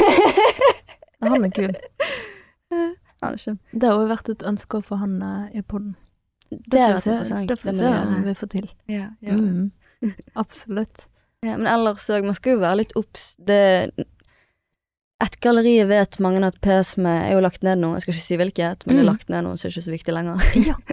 [1.28, 1.76] Han er kul.
[2.72, 3.60] Han er.
[3.76, 5.92] Det har jo vært et ønske å få han eh, i podden.
[6.52, 7.48] Det er se- interessant.
[7.48, 8.70] Det får Det vi se vi om vi får til.
[8.92, 9.34] Ja, ja.
[9.38, 9.72] Mm.
[10.44, 11.08] Absolutt.
[11.46, 13.36] Ja, men ellers òg, man skal jo være litt obs.
[13.40, 13.62] Det
[15.22, 17.92] Et galleri vet mange at PS med, er jo lagt ned nå.
[17.94, 19.12] Jeg skal ikke si hvilket, men det er Mm.
[19.14, 20.38] lagt ned nå, så det er ikke så viktig lenger.
[20.72, 20.76] Ja.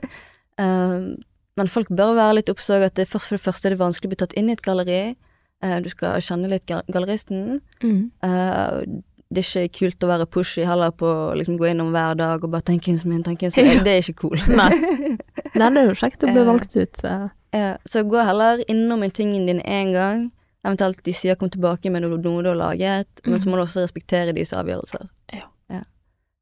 [0.59, 1.15] Um,
[1.57, 3.79] men folk bør være litt obs òg, at det først for det første er det
[3.79, 5.15] vanskelig å bli tatt inn i et galleri.
[5.63, 7.61] Uh, du skal kjenne litt galleristen.
[7.81, 8.11] Mm.
[8.27, 8.83] Uh,
[9.31, 12.45] det er ikke kult å være pushy heller på å liksom gå innom hver dag
[12.45, 13.83] og bare tenke som min, tenke som min.
[13.85, 14.39] Det er ikke cool.
[14.49, 14.70] Nei.
[15.59, 16.49] Nei, det er jo kjekt å bli Eh.
[16.49, 17.05] valgt ut.
[17.05, 17.29] eh.
[17.53, 20.31] Ja, så gå heller innom en tingen din én gang.
[20.64, 23.81] Eventuelt de sier 'kom tilbake med noe, du har laget', men så må du også
[23.85, 25.09] respektere deres avgjørelser.
[25.33, 25.45] Ja.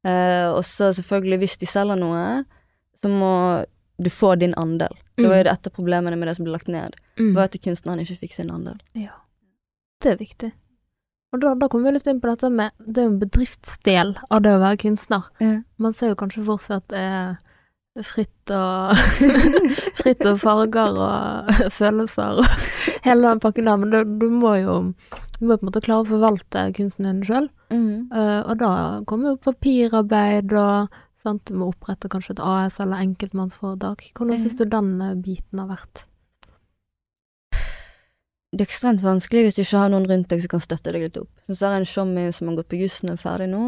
[0.05, 2.45] Eh, og så selvfølgelig, hvis de selger noe,
[3.01, 3.65] så må
[4.01, 4.93] du få din andel.
[5.17, 7.33] Det var jo det et av problemene med det som ble lagt ned, Mm.
[7.35, 8.79] var at kunstneren ikke fikk sin andel.
[8.95, 9.09] Ja.
[10.01, 10.51] Det er viktig.
[11.35, 14.13] Og da, da kommer vi litt inn på dette med Det er jo en bedriftsdel
[14.31, 15.27] av det å være kunstner.
[15.77, 18.93] Man ser jo kanskje for seg at det er fritt og
[20.01, 22.51] Fritt og farger og følelser og
[23.07, 24.75] hele den pakken der, men du, du må jo
[25.37, 27.49] du må på en måte klare å forvalte kunsten din sjøl.
[27.69, 28.07] Mm.
[28.13, 28.69] og da
[29.05, 34.05] kommer jo papirarbeid og sant, Du må opprette kanskje et AS eller enkeltmannsforetak.
[34.15, 34.93] Hvordan syns du den
[35.25, 36.05] biten har vært?
[38.55, 41.03] Det er ekstremt vanskelig hvis du ikke har noen rundt deg som kan støtte deg
[41.03, 41.29] litt opp.
[41.49, 43.63] Så har jeg en showmy som har gått på jussen og er ferdig nå.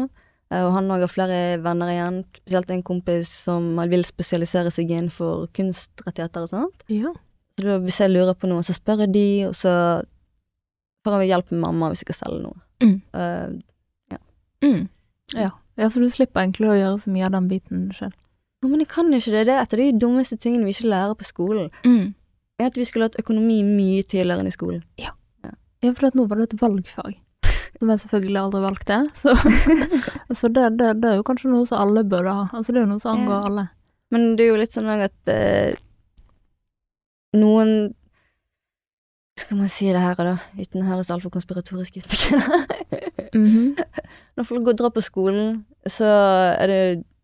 [0.50, 5.48] Eh, Og han har flere venner igjen, spesielt en kompis som vil spesialisere seg innenfor
[5.56, 6.86] kunstrettigheter og sånt.
[6.88, 7.12] Ja.
[7.58, 9.74] Så da, hvis jeg lurer på noe, så spør jeg de, og så
[11.04, 12.58] får jeg hjelp med mamma hvis jeg skal selge noe.
[12.80, 12.96] Mm.
[14.10, 14.18] Ja.
[14.64, 14.88] Mm.
[15.36, 15.50] ja.
[15.80, 18.16] Ja, så du slipper egentlig å gjøre så mye av den biten selv?
[18.60, 19.44] Ja, men jeg kan jo ikke det.
[19.48, 21.70] Det er et av de dummeste tingene vi ikke lærer på skolen.
[21.86, 22.10] Mm.
[22.60, 24.82] Er at vi skulle hatt økonomi mye tidligere enn i skolen.
[25.00, 25.14] Ja,
[25.96, 27.14] for at nå var det et valgfag.
[27.80, 28.96] Som jeg selvfølgelig aldri valgte.
[29.16, 29.32] Så,
[30.42, 32.42] så det, det, det er jo kanskje noe som alle burde ha.
[32.52, 33.46] Altså det er jo noe som angår Ja.
[33.48, 33.64] alle.
[34.12, 35.78] Men det er jo litt sånn at eh,
[37.38, 37.94] noen
[39.40, 42.16] Skal man si det her, da, uten å høres altfor konspiratorisk ut?
[43.32, 43.78] Mhm.
[44.36, 46.04] Når folk går drar på skolen, så
[46.58, 46.80] er det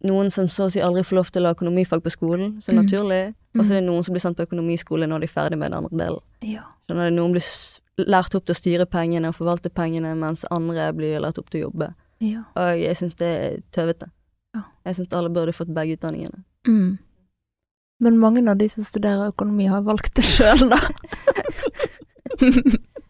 [0.07, 2.73] noen som så å si aldri får lov til å ha økonomifag på skolen, så
[2.73, 2.79] Mm.
[2.85, 3.23] naturlig.
[3.59, 5.71] Og så er det noen som blir sendt på økonomiskole når de er ferdig med
[5.73, 6.21] den andre delen.
[6.43, 6.63] Ja.
[6.89, 7.17] Skjønner du?
[7.17, 7.45] Noen blir
[8.07, 11.61] lært opp til å styre pengene og forvalte pengene, mens andre blir lært opp til
[11.63, 11.95] å jobbe.
[12.21, 12.43] ja.
[12.57, 14.11] Og jeg syns det er tøvete.
[14.55, 14.63] Ja.
[14.87, 16.45] Jeg syns alle burde fått begge utdanningene.
[16.69, 16.99] Mm.
[18.01, 20.77] Men mange av de som studerer økonomi, har valgt det sjøl, da.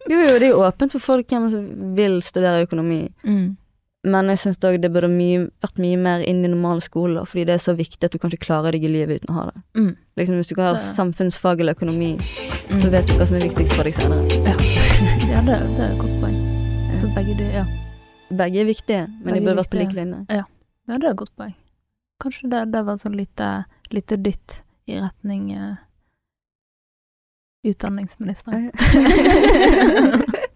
[0.09, 3.57] Jo, jo, det er åpent for folk hvem som vil studere økonomi, mm.
[4.07, 7.45] Men jeg syns òg det burde mye, vært mye mer inn i normale skoler, fordi
[7.49, 9.45] det er så viktig at du kan ikke klare deg i livet uten å ha
[9.51, 9.63] det.
[9.77, 9.93] Mm.
[10.17, 12.13] Liksom Hvis du ikke har Så- samfunnsfag eller økonomi,
[12.71, 12.83] Mm.
[12.83, 14.23] så vet du hva som er viktigst for deg senere.
[15.31, 16.39] Ja, det, det er et godt poeng.
[16.99, 17.65] Så begge de, ja.
[18.31, 20.25] Begge er viktige, men Begge de burde vært på lik linje.
[20.31, 20.43] ja,
[20.89, 21.55] det er et godt poeng.
[22.23, 25.77] Kanskje det, det var sånn lite, lite dytt i retning uh,
[27.67, 28.71] utdanningsministeren.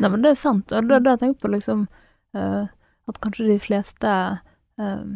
[0.00, 1.86] Nei, men det er sant, og det, det jeg tenker på liksom
[2.36, 2.66] uh,
[3.08, 4.12] At kanskje de fleste
[4.80, 5.06] uh,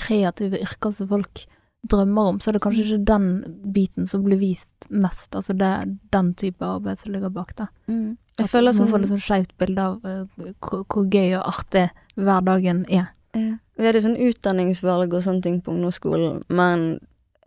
[0.00, 1.46] kreative yrker som folk
[1.86, 3.26] drømmer om, så er det kanskje ikke den
[3.74, 5.30] biten som blir vist mest.
[5.38, 7.68] Altså det er den type arbeid som ligger bak det.
[7.86, 8.16] Mm.
[8.36, 11.36] Jeg At føler man sånn får et sånn skeivt bilde av uh, hvor, hvor gøy
[11.38, 11.86] og artig
[12.16, 13.12] hverdagen er.
[13.36, 13.52] Ja.
[13.76, 16.86] Vi hadde sånn utdanningsvalg og sånne ting på ungdomsskolen, men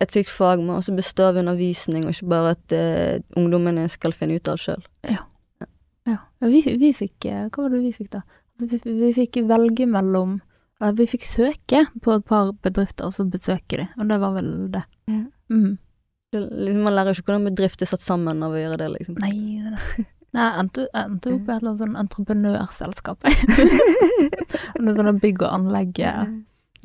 [0.00, 4.14] et slikt fag må også bestå av undervisning, og ikke bare at uh, ungdommene skal
[4.16, 4.86] finne ut av det sjøl.
[5.08, 5.24] Ja.
[6.40, 8.22] Vi, vi fikk eh, Hva var det vi fikk, da?
[8.56, 10.38] Altså, vi, vi fikk velge mellom
[10.80, 14.32] eller Vi fikk søke på et par bedrifter, og så besøke de, og det var
[14.38, 14.80] vel det.
[15.12, 15.24] Ja.
[15.52, 15.74] Mm.
[16.32, 19.18] Man lærer jo ikke hvordan bedrift er satt sammen av å gjøre det, liksom.
[19.20, 19.60] Nei,
[20.34, 23.28] nei, jeg endte, endte opp i et eller annet sånn entreprenørselskap.
[24.80, 26.34] Noe sånt bygg og anlegg eh,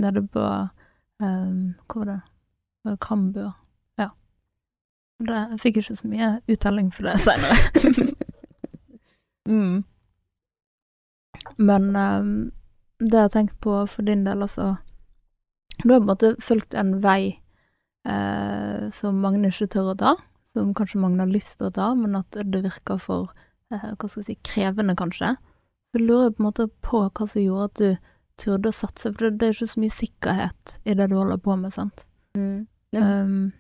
[0.04, 2.22] nede på um, Hvor var det?
[3.02, 3.54] Kambur.
[4.00, 4.10] Ja.
[5.20, 8.10] Det, jeg fikk ikke så mye uttelling for det seinere.
[9.50, 9.84] mm.
[11.58, 12.36] Men um,
[13.00, 14.76] det jeg tenkt på for din del, altså
[15.84, 17.42] Du har på en måte fulgt en vei
[18.08, 20.14] eh, som mange ikke tør å ta,
[20.56, 23.34] som kanskje mange har lyst til å ta, men at det virker for
[23.74, 25.34] eh, hva skal jeg si, krevende, kanskje.
[25.92, 29.12] Så lurer jeg på en måte på hva som gjorde at du turde å satse,
[29.12, 32.08] for det, det er ikke så mye sikkerhet i det du holder på med, sant.
[32.40, 32.66] Mm.
[32.96, 33.04] Ja.
[33.22, 33.54] Um,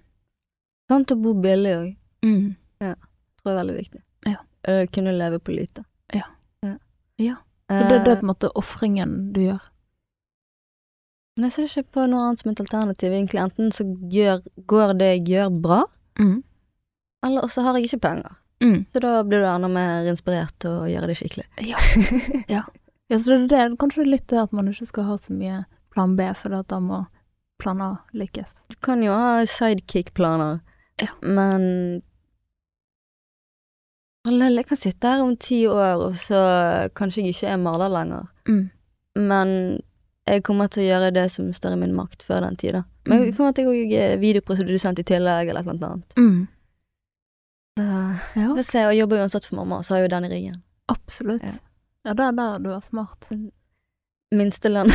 [0.85, 1.85] Sant å bo billig òg,
[2.21, 2.41] mm,
[2.77, 4.01] tror jeg er veldig viktig.
[4.29, 4.41] Ja.
[4.67, 5.81] Uh, kunne leve på lite.
[6.13, 6.27] Ja.
[6.61, 6.75] Ja.
[7.17, 7.37] Ja.
[7.71, 9.63] så det, det er på en måte ofringen du gjør.
[11.35, 13.11] Men jeg ser ikke på noe annet som et alternativ.
[13.11, 13.83] Egentlig enten så
[14.13, 15.81] gjør, går det jeg gjør, bra,
[16.15, 16.43] Mm.
[17.25, 18.37] eller så har jeg ikke penger.
[18.63, 18.85] Mm.
[18.93, 21.43] Så da blir du enda mer inspirert til å gjøre det skikkelig.
[21.67, 21.81] Ja.
[22.47, 22.61] ja.
[23.09, 26.15] ja, så det er kanskje litt det at man ikke skal ha så mye plan
[26.15, 27.01] B, for at da må
[27.65, 28.53] plan A lykkes.
[28.71, 30.59] Du kan jo ha sidekick-planer,
[31.01, 31.09] Ja.
[31.21, 32.01] men
[34.25, 36.39] Parallell, jeg kan sitte her om ti år, og så
[36.97, 38.23] kanskje jeg ikke er maler lenger.
[38.49, 38.63] Mm.
[39.29, 39.51] Men
[40.25, 42.83] jeg kommer til å gjøre det som står i min makt før den tid, da.
[43.05, 43.37] Men jeg Mm.
[43.37, 46.15] kommer til å gå videoprodusent i tillegg, eller eller annet.
[46.17, 46.47] Mm.
[47.77, 47.83] Så
[48.35, 50.61] Ja, Hvis jeg jobber uansett for mamma, så har jeg jo den i ryggen.
[50.89, 51.43] absolutt.
[51.43, 51.51] Ja.
[52.05, 53.29] Ja, det er der du er smart.
[54.33, 54.89] Minstelønn.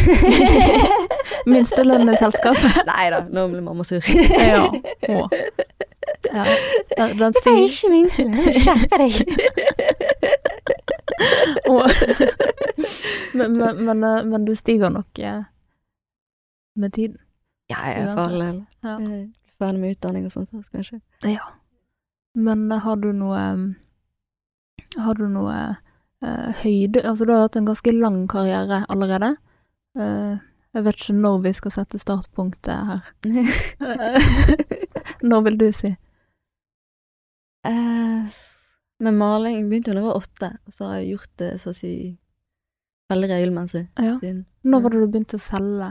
[1.50, 2.80] Minstelønn i selskapet.
[2.90, 4.02] Nei da, nå blir mamma sur.
[4.10, 4.66] Ja.
[4.66, 5.28] Å.
[6.30, 6.42] Ja.
[6.98, 9.12] Den, den stiger ikke minstelønn, skjerp deg!
[13.32, 15.42] Men, men, men, eh, men det stiger nok eh,
[16.76, 17.18] med tiden.
[17.70, 18.42] Ja, jeg er for all.
[18.82, 18.96] Ja.
[18.98, 19.28] Er
[19.60, 21.00] Ferdig med utdanning og sånt først, kanskje.
[21.24, 21.46] Ja.
[22.34, 23.40] Men eh, har du noe
[24.98, 25.56] Har du noe
[26.22, 29.30] høyde Altså, du har hatt en ganske lang karriere allerede.
[29.96, 30.36] Eh,
[30.74, 33.08] jeg vet ikke når vi skal sette startpunktet her.
[35.30, 35.94] når vil du si?
[37.66, 38.28] Eh,
[39.00, 41.72] med maling jeg begynte da jeg var åtte, og så har jeg gjort det så
[41.72, 41.92] å si
[43.10, 44.18] veldig regelmessig Ja.
[44.20, 44.44] siden.
[44.64, 45.90] Når var det du begynte å selge?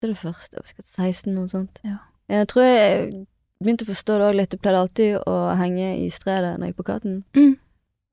[0.00, 1.80] Det er det første, jeg sikkert 16, noe sånt.
[1.84, 1.98] Ja.
[2.30, 3.10] Jeg tror jeg
[3.60, 4.54] begynte å forstå det òg litt.
[4.54, 7.18] Jeg pleide alltid å henge i stredet når jeg gikk på Katten.
[7.36, 7.52] Mm.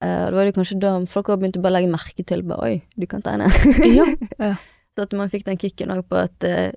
[0.04, 2.68] Eh, og det var jo kanskje da folk har begynte å legge merke til bare,
[2.70, 3.50] Oi, du kan tegne.
[3.98, 4.06] Ja.
[4.38, 4.56] ja.
[4.98, 6.74] Så at man fikk den kicken òg på at uh,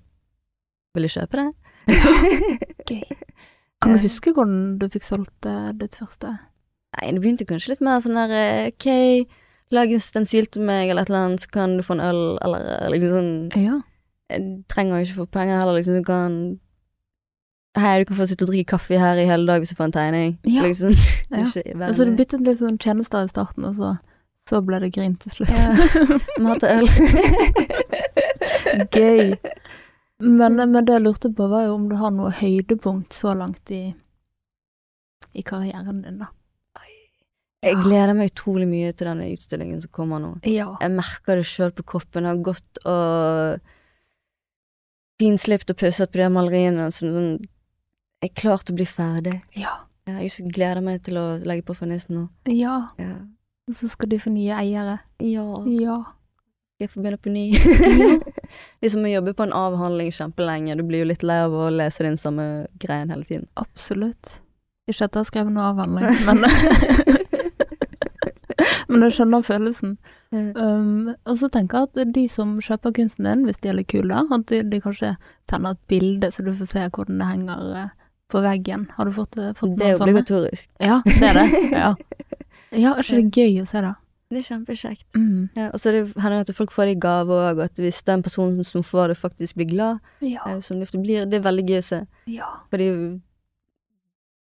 [0.93, 1.47] Vil du kjøpe det?
[2.91, 3.05] Gøy.
[3.81, 6.35] Kan du huske hvordan du fikk solgt uh, ditt første?
[6.99, 8.89] Nei, det begynte kanskje litt mer sånn der eh, Ok,
[9.73, 12.23] lag en stensil til meg, eller et eller annet, så kan du få en øl,
[12.45, 13.79] eller eh, liksom sånn Ja.
[14.31, 15.97] Jeg trenger jo ikke få penger heller, liksom.
[15.99, 16.35] Du kan
[17.79, 19.91] Hei, du kan få sitte og drikke kaffe her i hele dag hvis jeg får
[19.91, 20.33] en tegning.
[20.49, 20.65] Ja.
[20.67, 20.95] Liksom.
[21.31, 21.47] Ja.
[21.87, 23.93] Altså, du byttet litt sånn tjenester i starten, og så,
[24.51, 25.53] så ble det grin til slutt.
[25.55, 25.71] Ja.
[26.43, 26.89] Mat og øl.
[28.91, 29.37] Gøy.
[30.21, 33.71] Men, men det jeg lurte på, var jo om du har noe høydepunkt så langt
[33.71, 33.95] i,
[35.33, 36.33] i karrieren din, da.
[37.61, 40.31] Jeg gleder meg utrolig mye til denne utstillingen som kommer nå.
[40.49, 40.71] Ja.
[40.81, 42.25] Jeg merker det sjøl på kroppen.
[42.25, 43.61] Jeg har gått og
[45.21, 46.87] finslipt og pusset på de maleriene.
[46.97, 47.35] Sånn, sånn.
[48.21, 49.39] Jeg klart å bli ferdig.
[49.57, 49.79] Ja.
[50.11, 52.25] Jeg gleder meg til å legge på fernisten nå.
[52.53, 52.83] Ja.
[53.01, 53.15] Ja.
[53.71, 54.99] Og så skal du få nye eiere.
[55.19, 55.47] ja.
[55.67, 56.01] Ja.
[56.81, 57.51] Jeg få begynne på ny?
[58.81, 60.79] Det er som å jobbe på en avhandling kjempelenge.
[60.81, 62.47] Du blir jo litt lei av å lese den samme
[62.81, 63.45] greien hele tiden.
[63.61, 64.39] Absolutt.
[64.89, 66.41] Ikke at jeg har skrevet noe avhandling, men
[68.91, 69.93] Men jeg skjønner følelsen.
[70.33, 73.91] Um, og så tenker jeg at de som kjøper kunsten din, hvis de er litt
[73.93, 75.13] kule, at de, de kanskje
[75.51, 77.93] sender et bilde, så du får se hvordan det henger eh,
[78.31, 78.87] på veggen.
[78.97, 80.15] Har du fått, noen fått Det er sånne?
[80.15, 80.69] obligatorisk.
[80.81, 81.49] Ja, det er det.
[81.83, 81.95] Ja.
[82.73, 83.95] ja, er ikke det gøy å se, da?
[84.31, 85.05] Det er kjempekjekt.
[85.19, 85.49] Mm.
[85.59, 87.81] Ja, og så er det hender det at folk får det i gave òg, at
[87.83, 90.45] hvis den personen som får det, faktisk blir glad, Ja.
[90.47, 92.01] eh, som det ofte blir, det er veldig gøy å se.
[92.31, 92.47] ja.
[92.71, 93.21] Fordi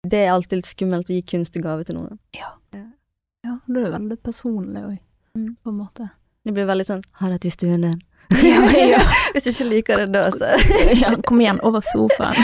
[0.06, 2.18] det er alltid litt skummelt å gi kunst i gave til noen.
[2.32, 4.98] Ja, det er veldig personlig òg,
[5.36, 5.56] Mm.
[5.62, 6.10] på en måte.
[6.46, 8.00] Det blir veldig sånn Ha dette i stuen din.
[8.42, 8.62] Ja,
[8.92, 9.00] ja.
[9.32, 10.44] Hvis du ikke liker det da, så
[11.02, 12.34] ja, kom igjen, over sofaen.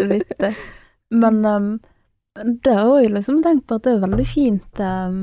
[0.10, 0.32] Litt.
[1.10, 1.78] Men um,
[2.62, 5.18] det har jeg liksom tenkt på at det er veldig fint um,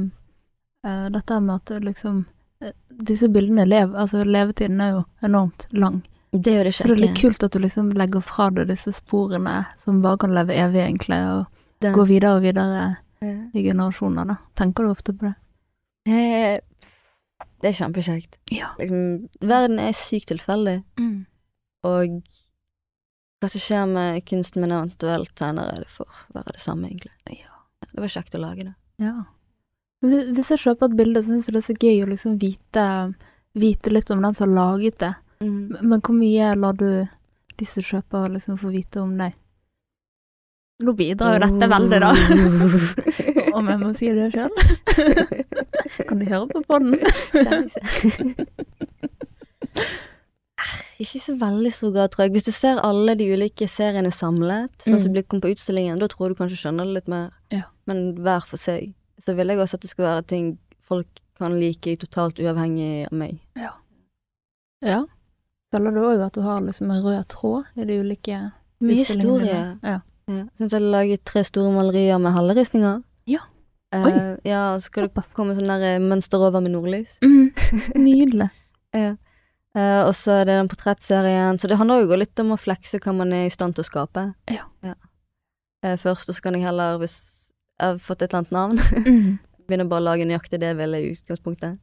[0.86, 2.20] uh, dette med at liksom
[2.62, 2.74] eh,
[3.08, 6.02] disse bildene lever, altså levetiden er jo enormt lang.
[6.36, 8.68] Det er jo det Så det er litt kult at du liksom legger fra deg
[8.70, 11.46] disse sporene som bare kan leve evig, egentlig, og
[11.82, 13.34] Den- gå videre og videre Ja.
[13.54, 14.36] i generasjoner, da.
[14.54, 15.34] Tenker du ofte på det?
[16.12, 16.60] Eh,
[17.62, 18.38] Det er kjempekjekt.
[18.54, 18.68] Ja.
[18.78, 21.26] Liksom, verden er sykt tilfeldig, Mm.
[21.84, 22.22] og
[23.42, 27.14] hva som skjer med kunsten min eventuelt senere, det får være det samme, egentlig.
[27.40, 27.54] Ja.
[27.94, 28.76] Det var kjekt å lage det.
[29.00, 29.24] Ja.
[30.02, 33.16] Hvis jeg jeg på et bilde, syns jeg det er så gøy å liksom vite,
[33.58, 35.16] vite litt om den som har laget det.
[35.42, 35.78] Mm.
[35.82, 37.08] Men hvor mye lar du
[37.58, 39.34] de som kjøper, liksom få vite om deg?
[40.86, 42.12] Nå bidrar jo dette veldig, da.
[43.58, 44.54] Om jeg må si det sjøl?
[46.10, 46.94] Kan du høre på podden?
[51.02, 52.32] Ikke så veldig stor grad, tror jeg.
[52.34, 55.14] Hvis du ser alle de ulike seriene samlet, sånn som Mm.
[55.14, 57.28] blir kommet på utstillingen, da tror jeg du kanskje skjønner det litt mer.
[57.54, 57.64] Ja.
[57.86, 58.94] Men hver for seg.
[59.22, 61.08] Så vil jeg også at det skal være ting folk
[61.38, 63.38] kan like totalt uavhengig av meg.
[63.56, 63.74] Ja.
[64.82, 65.04] ja.
[65.74, 68.52] Føler du òg at du har liksom en rød tråd i de ulike
[68.82, 69.78] Mye utstillingene historie.
[69.84, 70.00] Ja.
[70.28, 70.44] Ja.
[70.60, 73.00] Syns jeg laget tre store malerier med halvristninger.
[73.30, 73.46] Ja.
[73.96, 74.12] Oi.
[74.44, 75.30] ja, og så skal Såpass.
[75.30, 77.20] det komme sånn der eh, mønster over med nordlys.
[77.24, 77.52] Mm.
[77.96, 78.52] Nydelig.
[78.98, 79.12] Ja.
[79.78, 81.60] Uh, og så er det den portrettserien.
[81.60, 83.86] Så det handler jo litt om å flekse hva man er i stand til å
[83.86, 84.24] skape.
[84.50, 84.64] Ja.
[85.86, 87.18] Eh, først, og så kan jeg heller, hvis
[87.78, 89.68] jeg har fått et eller annet navn, mm.
[89.68, 91.78] begynne bare å lage nøyaktig det jeg vil i utgangspunktet.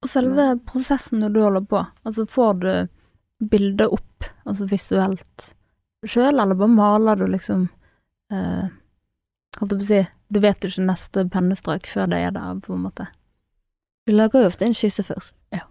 [0.00, 2.70] Og selve prosessen når du holder på, altså får du
[3.50, 5.50] bildet opp, altså visuelt,
[6.08, 7.68] sjøl, eller bare maler du liksom
[8.32, 8.68] eh,
[9.60, 12.60] Holdt jeg på å si, du vet jo ikke neste pennestrøk før det er der,
[12.62, 13.08] på en måte.
[14.06, 15.34] Du lager jo ofte en skisse først.
[15.52, 15.64] Ja.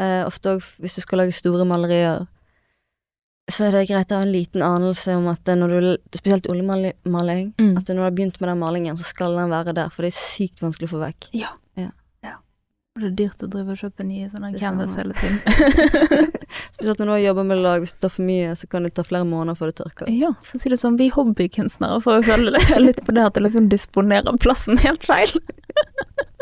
[0.00, 2.24] Eh, ofte òg hvis du skal lage store malerier,
[3.52, 7.52] så er det greit å ha en liten anelse om at når du, spesielt oljemaling,
[7.60, 7.76] Mm.
[7.78, 10.10] at når du har begynt med den malingen, så skal den være der, for det
[10.14, 11.28] er sykt vanskelig å få vekk.
[11.32, 11.38] Ja.
[11.38, 11.52] Ja.
[11.52, 11.52] ja.
[12.96, 15.40] Og det er dyrt å drive og kjøpe nye sånne canvas hele tiden.
[16.78, 19.04] Spesielt når du jobba med lag, hvis du tar for mye, så kan det ta
[19.04, 20.08] flere måneder før det tørker.
[20.08, 23.36] ja, for å si det sånn, vi hobbykunstnere får jo føle litt på det at
[23.36, 25.28] det liksom disponerer plassen helt feil.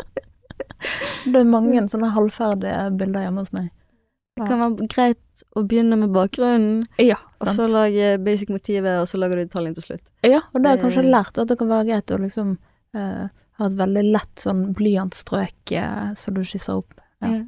[1.33, 3.67] det er mange sånne halvferdige bilder hjemme hos meg.
[4.39, 9.09] Det kan være greit å begynne med bakgrunnen, Ja, og så lage basic motivet, og
[9.11, 10.05] så lager du detaljen til slutt.
[10.23, 12.55] Ja, og det har jeg kanskje lært at det kan være greit å liksom
[12.95, 13.27] eh,
[13.57, 16.97] ha et veldig lett sånn blyantstrøk eh, som du skisser opp.
[17.23, 17.31] Ja.
[17.31, 17.43] Ja.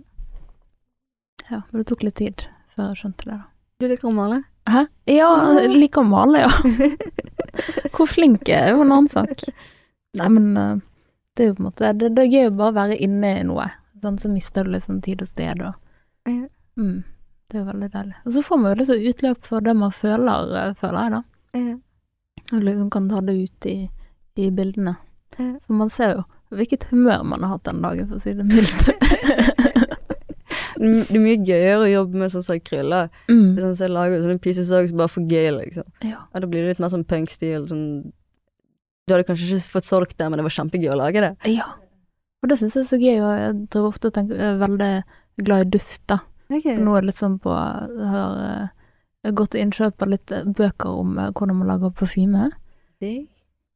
[1.47, 2.43] Ja, men det tok litt tid
[2.75, 3.45] før jeg skjønte det, da.
[3.79, 4.41] Du liker å male?
[4.67, 4.83] Hæ?
[5.07, 5.29] Ja,
[5.61, 6.51] jeg liker å male, ja.
[7.95, 9.45] Hvor flink jeg er, er jo en annen sak.
[10.19, 10.73] Nei, men eh,
[11.37, 13.45] det er jo på en måte Det, det er gøy å bare være inne i
[13.47, 13.67] noe,
[14.01, 15.75] sånn, så mister du sånn tid og sted og
[16.27, 16.97] mm,
[17.47, 18.15] Det er jo veldig deilig.
[18.25, 21.67] Og så får man jo sånn utløp for det man føler, eh, føler jeg, da.
[22.55, 23.77] Og liksom kan ta det ut i,
[24.39, 24.97] i bildene.
[25.35, 26.23] Så man ser jo
[26.55, 28.87] hvilket humør man har hatt den dagen, for å si det mildt.
[30.77, 33.07] Det er mye gøyere å jobbe med sånn som krøller.
[33.31, 33.57] mm.
[33.57, 35.87] Sånn som jeg lager sånne pieces også bare for gøy, liksom.
[36.05, 36.19] Ja.
[36.29, 37.65] Og da blir det litt mer sånn punkstil.
[37.71, 37.87] Sånn
[39.07, 41.33] Du hadde kanskje ikke fått solgt det, men det var kjempegøy å lage det.
[41.57, 41.67] ja.
[42.43, 44.59] Og det syns jeg er så gøy, og jeg driver ofte og tenker jeg er
[44.61, 44.91] veldig
[45.47, 46.19] glad i duft, da.
[46.53, 50.31] Så nå er det litt sånn på Jeg har eh, gått til innkjøp av litt
[50.31, 52.51] eh, bøker om eh, hvordan man lager parfyme.
[53.01, 53.25] Digg.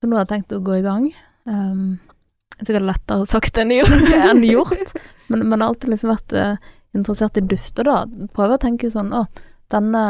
[0.01, 1.07] Så nå har jeg tenkt å gå i gang.
[1.45, 1.99] Um,
[2.61, 4.95] sikkert lettere sagt enn gjort, enn gjort.
[5.29, 8.89] Men, men jeg har alltid liksom vært uh, interessert i dufter, da prøver å tenke
[8.91, 9.25] sånn Å,
[9.71, 10.01] denne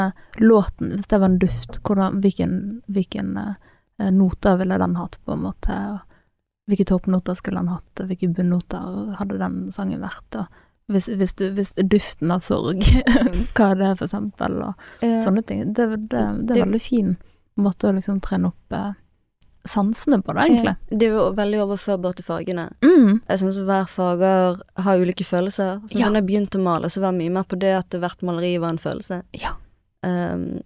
[0.41, 2.55] låten, hvis det var en duft, hvordan, hvilken,
[2.89, 3.51] hvilken uh,
[4.15, 5.77] noter ville den hatt, på en måte?
[6.69, 10.39] Hvilke toppnoter skulle den hatt, og hvilke bunnoter hadde den sangen vært?
[10.39, 10.47] Og
[10.91, 12.81] hvis, hvis, du, hvis duften av sorg,
[13.55, 14.57] hva er det, for eksempel?
[14.65, 15.19] Og Ja.
[15.25, 15.61] sånne ting.
[15.75, 17.13] Det, det, det er en veldig fin
[17.61, 18.91] måte å liksom trene opp eh,
[19.67, 20.75] sansene på det, egentlig.
[20.89, 22.69] Det er jo veldig overførbart til fargene.
[22.81, 23.21] Mm.
[23.29, 25.79] Jeg syns hver farger har ulike følelser.
[25.85, 26.05] Sånn Ja.
[26.07, 28.57] som jeg begynte å male, så var jeg mye mer på det at hvert maleri
[28.57, 29.23] var en følelse.
[29.33, 29.53] Ja.
[30.03, 30.61] Um,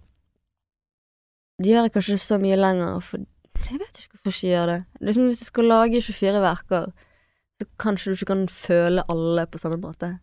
[1.60, 3.18] det gjør jeg kanskje så mye lenger, for
[3.66, 4.78] jeg vet ikke hvorfor jeg gjør det.
[5.08, 6.90] Liksom Hvis du skal lage 24 verker,
[7.60, 10.18] så kanskje du ikke kan føle alle på samme måte.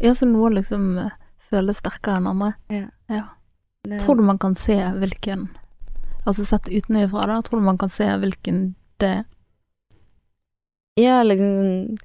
[0.00, 1.10] Ja, så noe liksom eh,
[1.50, 2.52] føles sterkere enn andre.
[2.70, 2.86] Ja.
[3.10, 3.24] Ja.
[3.84, 5.48] Det, Tror du man kan se hvilken
[6.26, 9.24] Altså sett utenfra, da, tror du man kan se hvilken det er?
[11.00, 11.96] Ja, liksom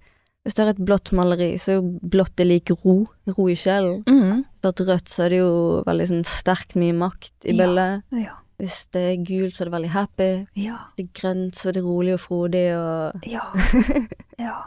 [0.44, 3.04] Hvis du har et blått maleri, så er jo blått det lik ro.
[3.36, 4.00] Ro i sjelen.
[4.08, 4.44] Mm.
[4.62, 5.52] Hvis du har rødt, så er det jo
[5.86, 7.58] veldig sånn sterkt mye makt i Ja.
[7.68, 8.04] bildet.
[8.24, 8.38] Ja.
[8.60, 10.30] Hvis det er gult, så er det veldig happy.
[10.56, 10.78] Ja.
[10.88, 13.46] Hvis det er grønt, så er det rolig og frodig og Ja.
[14.40, 14.58] ja.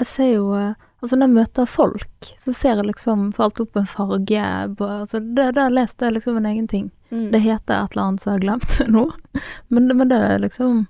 [0.00, 3.60] Jeg ser jo eh, Altså, når jeg møter folk, så ser jeg liksom for alt
[3.60, 4.42] opp en farge
[4.76, 6.90] på Altså, det, det leste jeg liksom en egen ting.
[7.10, 7.30] Mm.
[7.32, 9.04] Det heter et eller annet som jeg har glemt nå,
[9.68, 10.86] men, men det er liksom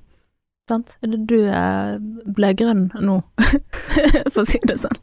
[0.70, 0.92] Sant?
[1.02, 1.96] Det Du eh,
[2.30, 3.16] ble grønn nå,
[4.32, 5.00] for å si det sånn.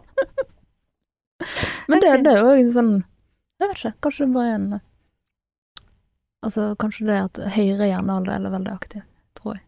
[1.92, 2.94] Men det, det er jo en sånn
[3.60, 4.70] Jeg vet ikke, kanskje det bare er en
[6.46, 9.02] Altså, kanskje det er at høyre hjernehalvdel er veldig aktiv,
[9.36, 9.64] tror jeg.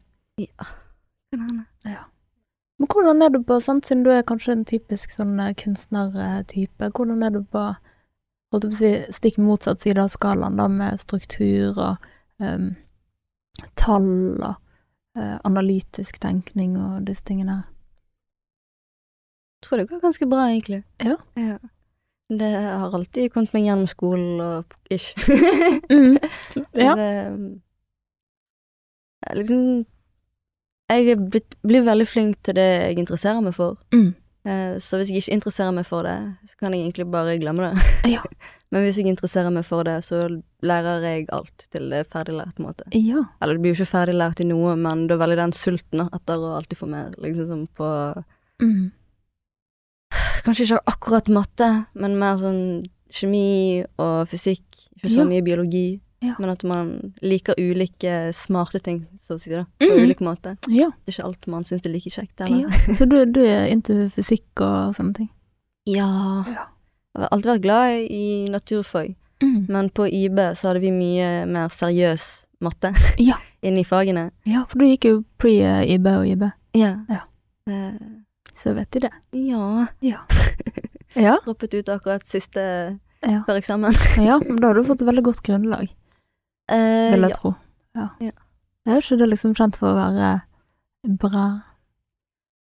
[0.46, 0.68] Ja,
[1.90, 2.04] ja.
[2.80, 6.92] Men hvordan er du på, sant, siden du er kanskje en typisk sånn eh, kunstnertype,
[6.96, 7.64] hvordan er du på
[8.54, 12.08] holdt jeg på å si, stikk motsatt side av skalaen, da, med struktur og
[12.42, 12.72] um,
[13.80, 14.56] tall og
[15.18, 17.68] uh, analytisk tenkning og disse tingene her?
[19.60, 20.84] Jeg tror det går ganske bra, egentlig.
[21.04, 21.18] Ja.
[22.30, 25.16] Det har alltid kommet meg gjennom skolen og ish.
[25.90, 26.18] Mm.
[26.86, 26.94] Ja.
[26.96, 27.10] Det,
[29.26, 29.86] ja, liksom
[30.90, 31.18] Jeg
[31.62, 33.78] blir veldig flink til det jeg interesserer meg for.
[33.94, 34.14] Mm.
[34.50, 36.16] Eh, Så hvis jeg ikke interesserer meg for det,
[36.50, 37.84] så kan jeg egentlig bare glemme det.
[38.16, 38.24] Ja.
[38.74, 40.24] Men hvis jeg interesserer meg for det, så
[40.66, 42.86] lærer jeg alt til det er ferdiglært, på en måte.
[42.94, 43.24] ja.
[43.42, 46.38] Eller det blir jo ikke ferdiglært i noe, men det er veldig den sulten etter
[46.38, 47.90] å alltid få mer, liksom sånn på
[48.62, 48.92] Mm.
[50.44, 52.62] Kanskje ikke akkurat matte, men mer sånn
[53.14, 54.66] kjemi og fysikk.
[54.98, 55.26] Ikke så Ja.
[55.26, 56.34] mye biologi, Ja.
[56.40, 60.02] men at man liker ulike smarte ting, så å si da, på mm.
[60.04, 60.58] ulik måte.
[60.68, 60.90] ja.
[61.06, 62.68] Det er ikke alt man syns er like kjekt, ja.
[62.98, 65.30] Så du, du er into fysikk og sånne ting?
[65.88, 66.10] Ja.
[66.48, 66.66] Ja.
[67.16, 69.66] Jeg har alltid vært glad i naturfag, Mm.
[69.72, 72.26] men på IB så hadde vi mye mer seriøs
[72.60, 72.90] matte
[73.30, 73.38] Ja.
[73.64, 74.32] inni fagene.
[74.44, 76.44] Ja, for du gikk jo pre-IB og IB,
[76.76, 76.98] Ja.
[77.08, 77.22] Ja.
[77.72, 77.96] Eh,
[78.54, 79.14] så vet de det.
[79.32, 79.88] ja.
[80.04, 80.26] Ja.
[81.16, 82.62] Ja, Droppet ut akkurat siste
[83.26, 83.40] ja.
[83.48, 83.96] før eksamen.
[84.22, 85.88] ja men da har du fått et veldig godt grunnlag.
[86.70, 87.40] Eh, vil jeg ja.
[87.42, 87.54] tro.
[87.96, 88.08] Ja.
[88.22, 88.32] Ja.
[88.86, 90.30] Er ikke det liksom kjent for å være
[91.20, 91.48] bra?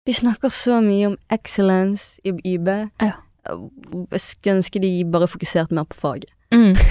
[0.08, 2.70] Vi snakker så mye om excellence i IB.
[3.03, 3.18] Ja.
[3.47, 6.34] Jeg skulle ønske de bare fokuserte mer på faget.
[6.51, 6.76] Mm.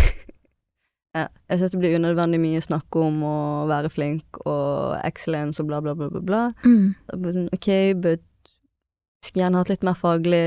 [1.17, 1.31] Ja.
[1.49, 3.37] Jeg synes det blir unødvendig mye snakk om å
[3.71, 6.21] være flink og excellence og bla, bla, bla, bla.
[6.21, 6.41] bla.
[6.61, 6.91] Mm.
[7.09, 7.69] Sånn, ok,
[8.05, 8.21] but
[9.25, 10.43] skulle gjerne hatt litt mer faglig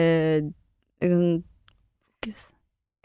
[1.02, 1.42] liksom,
[2.20, 2.46] Fokus.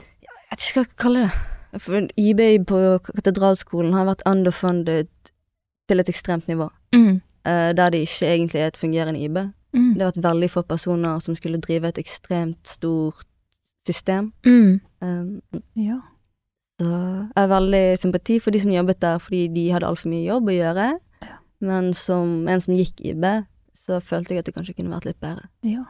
[0.02, 1.53] Jeg vet ikke hva jeg skal kalle det.
[1.78, 5.08] For IB på katedralskolen har vært underfunded
[5.88, 6.70] til et ekstremt nivå.
[6.94, 7.20] Mm.
[7.46, 9.36] eh, der det ikke egentlig er et fungerende IB.
[9.74, 9.94] Mm.
[9.94, 13.26] Det har vært veldig få personer som skulle drive et ekstremt stort
[13.86, 14.32] system.
[14.46, 14.80] Mm.
[15.02, 15.42] Um,
[15.76, 16.00] Ja.
[16.80, 16.88] så
[17.36, 20.48] jeg har veldig sympati for de som jobbet der, fordi de hadde altfor mye jobb
[20.48, 20.86] å gjøre.
[21.22, 21.36] Ja.
[21.60, 23.24] Men som en som gikk IB,
[23.74, 25.48] så følte jeg at det kanskje kunne vært litt bedre.
[25.62, 25.84] ja.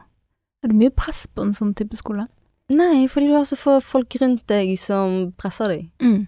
[0.63, 2.27] Er det mye press på en sånn type skole?
[2.73, 5.83] Nei, fordi du har så få folk rundt deg som presser deg.
[6.01, 6.23] Mm.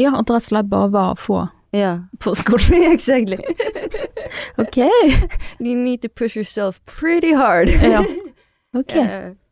[0.00, 1.44] Ja, at rett og slett bare var få
[1.76, 2.82] Ja, på skolen.
[2.94, 3.38] exactly.
[4.58, 4.76] Ok.
[5.60, 7.68] You need to push yourself pretty hard.
[7.82, 8.02] Ja.
[8.76, 8.94] Ok.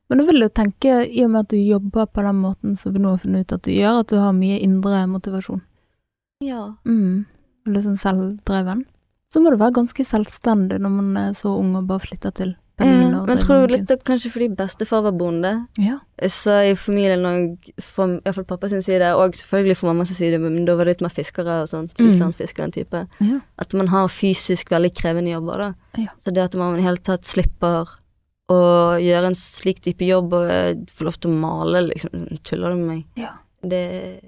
[0.08, 2.94] Men da vil du tenke, i og med at du jobber på den måten som
[2.94, 5.60] vi nå har funnet ut at du gjør, at du har mye indre motivasjon.
[6.44, 6.62] ja.
[6.86, 7.26] Mm.
[7.68, 8.84] litt sånn selvdreven,
[9.34, 12.54] så må du være ganske selvstendig når man er så ung og bare flytter til.
[12.78, 12.84] Ja,
[13.26, 15.98] men jeg tror litt at kanskje fordi bestefar var bonde, Ja.
[16.30, 20.38] så i familien og fra iallfall pappa sin side, og selvfølgelig fra mamma sin side,
[20.40, 22.08] men da var det litt mer fiskere og sånt, Mm.
[22.08, 23.40] islandsfiskere den type, Ja.
[23.58, 25.74] at man har fysisk veldig krevende jobber, da.
[25.96, 26.08] Ja.
[26.24, 27.86] Så det at man i det hele tatt slipper
[28.48, 32.70] å gjøre en slik type jobb og eh, få lov til å male, liksom, tuller
[32.70, 33.04] du med meg?
[33.16, 33.30] Ja.
[33.66, 34.22] Det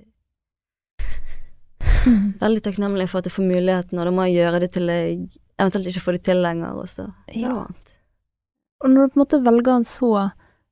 [2.07, 2.39] Mm.
[2.41, 5.29] veldig takknemlig for at jeg får muligheten, og da må jeg gjøre det til jeg
[5.59, 7.67] eventuelt ikke får det til lenger, og så Ja.
[8.81, 10.11] Og når du på en måte velger en så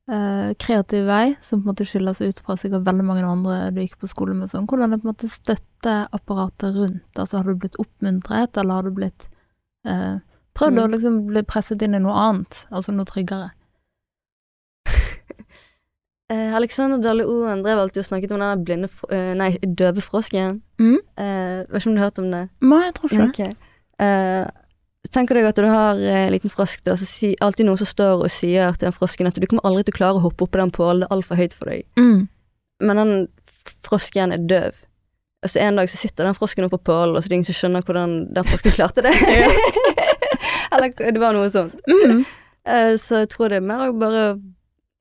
[0.09, 3.59] eh, kreativ vei, som på en måte skiller seg ut fra sikkert veldig mange andre
[3.75, 7.13] du gikk på skole med, sånn, hvordan er på en måte støtteapparatet rundt?
[7.21, 9.29] Altså har du blitt oppmuntret, eller har du blitt
[9.87, 10.17] eh,
[10.59, 10.83] prøvd Mm.
[10.83, 13.51] å liksom bli presset inn i noe annet, altså noe tryggere?
[16.31, 20.59] Eh, Alexander Dale Oen drev alltid og snakket om den blinde eh, Nei, døve frosken.
[20.77, 20.99] Mm?
[21.17, 22.43] Eh, vet ikke om du har hørt om det?
[22.61, 23.29] Nei, jeg tror ikke det.
[23.31, 23.53] Okay.
[24.05, 24.51] Eh,
[25.15, 27.89] tenker deg at du har eh, en liten frosk, da, så si, alltid noen som
[27.89, 30.47] står og sier til den frosken at du kommer aldri til å klare å hoppe
[30.47, 31.87] opp på den pålen, det er altfor høyt for deg.
[32.01, 32.27] Mm.
[32.89, 33.17] Men den
[33.87, 34.85] frosken er døv.
[35.47, 37.39] Og så en dag så sitter den frosken oppe på pålen, og så er det
[37.39, 39.15] ingen som skjønner hvordan den frosken klarte det.
[40.75, 41.79] Eller det var noe sånt.
[41.89, 42.23] Mm.
[42.69, 44.23] Eh, så jeg tror det er mer å bare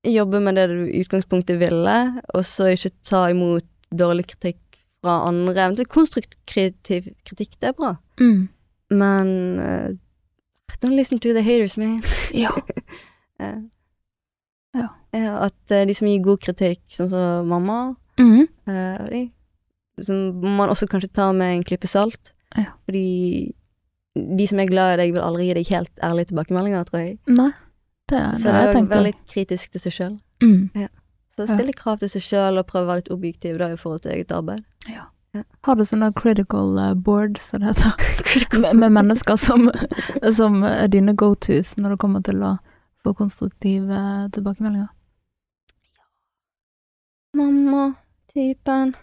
[0.08, 1.96] jobbe med det du i utgangspunktet ville,
[2.32, 5.66] og så ikke ta imot dårlig kritikk fra andre.
[5.66, 7.90] Eventuelt konstruktiv kritikk, det er bra.
[8.22, 8.48] Mm.
[8.90, 9.90] Men uh,
[10.82, 12.02] don't listen to the haters, man.
[12.34, 12.52] Ja.
[13.42, 13.62] uh,
[14.78, 14.88] Ja.
[15.16, 18.48] ja, at uh, de som gir god kritikk, sånn som mamma, Mm.
[18.66, 19.20] eh, de,
[20.02, 22.32] som man også kanskje tar med en klype salt.
[22.58, 22.72] Ja.
[22.86, 23.54] Fordi
[24.18, 27.20] de som er glad i deg, vil aldri gi deg helt ærlige tilbakemeldinger, tror jeg.
[27.30, 27.52] Nei,
[28.10, 30.16] det, er, Så det er å være litt kritisk til seg sjøl.
[30.42, 30.90] Mm.
[31.38, 31.54] Så Ja.
[31.54, 34.12] stille krav til seg sjøl og prøve å være litt objektiv da i forhold til
[34.16, 34.66] eget arbeid.
[35.68, 39.70] Har du sånne critical eh, boards, som det heter, med, med mennesker som,
[40.40, 42.56] som er dine go-tos når det kommer til å
[43.04, 44.00] få konstruktive
[44.36, 44.88] tilbakemeldinger?
[47.38, 47.94] Mamma,
[48.34, 48.96] typen,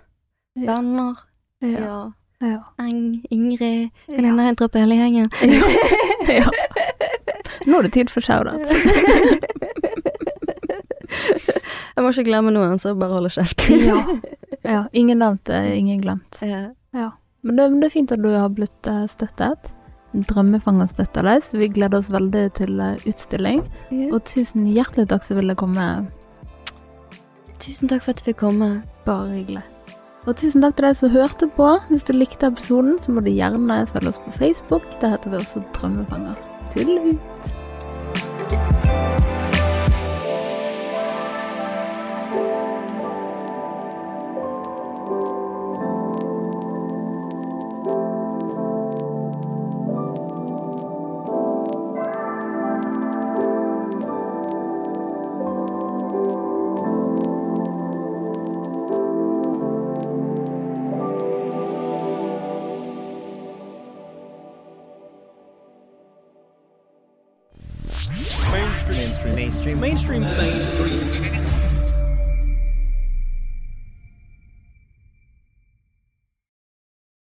[0.54, 0.76] Ja.
[0.76, 1.16] venner,
[1.60, 1.68] Ja.
[1.80, 2.12] ja.
[2.40, 2.58] Ja.
[2.78, 4.14] Eng, Ingrid, Ja.
[4.16, 5.30] venninna helt oppe hele gjengen.
[6.28, 6.48] ja.
[7.66, 8.66] Nå er det tid for shout-out.
[11.94, 13.68] Jeg må ikke glemme noen, så bare holde kjeft.
[13.70, 14.00] Ja.
[14.74, 14.80] ja.
[14.92, 16.40] Ingen nevnt, ingen glemt.
[16.42, 17.10] Ja.
[17.44, 19.70] Men det, det er fint at du har blitt eh, støttet.
[20.14, 23.64] Drømmefanger støtter deg, så vi gleder oss veldig til eh, utstilling.
[24.10, 25.86] Og tusen hjertelig takk som ville komme.
[27.60, 28.70] Tusen takk for at du fikk komme.
[29.08, 29.64] Bare hyggelig.
[30.24, 31.68] Og tusen takk til deg som hørte på.
[31.90, 34.88] Hvis du likte episoden, så må du gjerne følge oss på Facebook.
[35.02, 36.40] Der heter vi også Drømmefanger.
[36.72, 37.20] Tudelut.